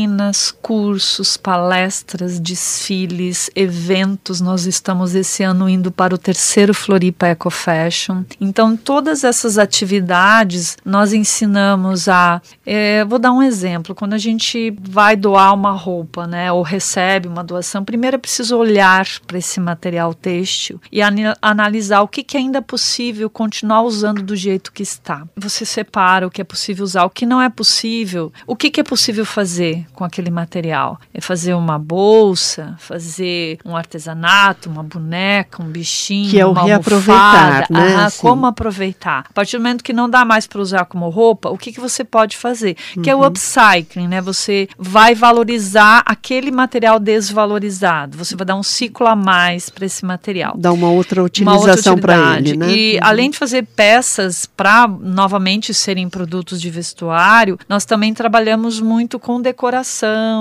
cursos, 0.61 1.37
palestras, 1.37 2.39
desfiles, 2.39 3.51
eventos. 3.55 4.41
Nós 4.41 4.67
estamos 4.67 5.15
esse 5.15 5.43
ano 5.43 5.69
indo 5.69 5.91
para 5.91 6.15
o 6.15 6.19
terceiro 6.19 6.73
Floripa 6.73 7.27
Eco 7.27 7.51
Fashion. 7.51 8.23
Então, 8.41 8.77
todas 8.77 9.25
essas 9.25 9.59
atividades 9.59 10.77
nós 10.85 11.13
ensinamos 11.13 12.09
a. 12.09 12.41
é, 12.65 13.05
vou 13.05 13.19
dar 13.19 13.33
um 13.33 13.43
exemplo. 13.43 13.95
Quando 13.95 14.15
a 14.15 14.19
gente 14.19 14.75
vai 14.81 15.17
doar 15.17 15.55
uma 15.55 15.73
roupa, 15.73 16.27
né, 16.27 16.53
ou 16.53 16.63
recebe 16.63 17.29
uma 17.29 17.43
doação, 17.45 17.85
primeiro 17.85 18.17
é 18.17 18.19
preciso 18.19 18.57
olhar 18.57 19.07
para 19.27 19.39
esse 19.39 19.61
material 19.61 20.15
têxtil 20.15 20.81
e 20.91 21.03
ani- 21.03 21.35
analisar 21.41 22.01
o 22.03 22.09
que, 22.09 22.23
que 22.23 22.37
ainda 22.37 22.59
é 22.59 22.63
possível 22.63 23.29
continuar 23.29 23.83
usando 23.83 24.23
do 24.23 24.37
jeito 24.37 24.73
que 24.73 24.83
está. 24.83 25.27
Você 25.37 25.65
separa 25.65 26.27
o 26.27 26.31
que 26.31 26.41
é 26.41 26.45
possível 26.45 26.85
usar, 26.85 27.05
o 27.05 27.11
que 27.11 27.27
não 27.27 27.41
é 27.41 27.49
possível. 27.49 28.33
O 28.47 28.57
que, 28.57 28.71
que 28.71 28.81
é 28.81 28.85
possível 28.85 29.25
fazer 29.25 29.87
com 29.95 30.05
aquele 30.05 30.31
material? 30.31 30.99
É 31.13 31.21
fazer 31.21 31.55
uma 31.55 31.79
bolsa, 31.79 32.75
fazer 32.79 33.59
um 33.65 33.77
artesanato, 33.77 34.69
uma 34.71 34.83
boneca, 34.83 35.63
um 35.63 35.67
bichinho, 35.67 36.31
Que 36.31 36.41
é 36.41 36.47
o 36.47 36.53
uma 36.53 36.65
reaproveitar, 36.65 37.45
almofada. 37.55 37.67
né, 37.71 37.95
Aham, 37.95 38.05
assim. 38.07 38.21
como 38.21 38.47
aproveitar. 38.47 39.25
A 39.29 39.33
partir 39.33 39.57
do 39.57 39.63
momento 39.63 39.85
que 39.85 39.93
não 39.93 40.09
dá 40.09 40.25
mais 40.25 40.47
para 40.47 40.61
usar 40.61 40.85
como 40.87 41.09
roupa, 41.09 41.51
o 41.51 41.59
que, 41.59 41.73
que 41.73 41.81
você 41.81 42.05
pode 42.05 42.37
fazer? 42.37 42.77
Que 43.03 43.11
é 43.11 43.15
Uhum. 43.15 43.23
o 43.23 43.27
upcycling, 43.27 44.09
né? 44.09 44.21
Você 44.21 44.69
vai 44.79 45.15
valorizar 45.15 46.03
aquele 46.07 46.51
material 46.51 46.99
desvalorizado. 46.99 48.17
Você 48.19 48.37
vai 48.37 48.45
dar 48.47 48.57
um 48.57 48.63
ciclo 48.63 49.07
a 49.07 49.17
mais 49.17 49.69
para 49.71 49.87
esse 49.87 50.05
material 50.05 50.55
Dá 50.57 50.73
uma 50.73 50.91
outra 50.91 51.23
utilização 51.23 51.97
para 51.99 52.37
ele, 52.37 52.57
né? 52.57 52.71
E 52.73 52.99
além 53.03 53.31
de 53.31 53.39
fazer 53.39 53.65
peças 53.65 54.47
para 54.47 54.87
novamente 54.89 55.73
serem 55.73 56.09
produtos 56.09 56.61
de 56.61 56.71
vestuário, 56.71 57.59
nós 57.69 57.85
também 57.85 58.13
trabalhamos 58.15 58.81
muito 58.81 59.19
com 59.19 59.41
decoração, 59.41 59.80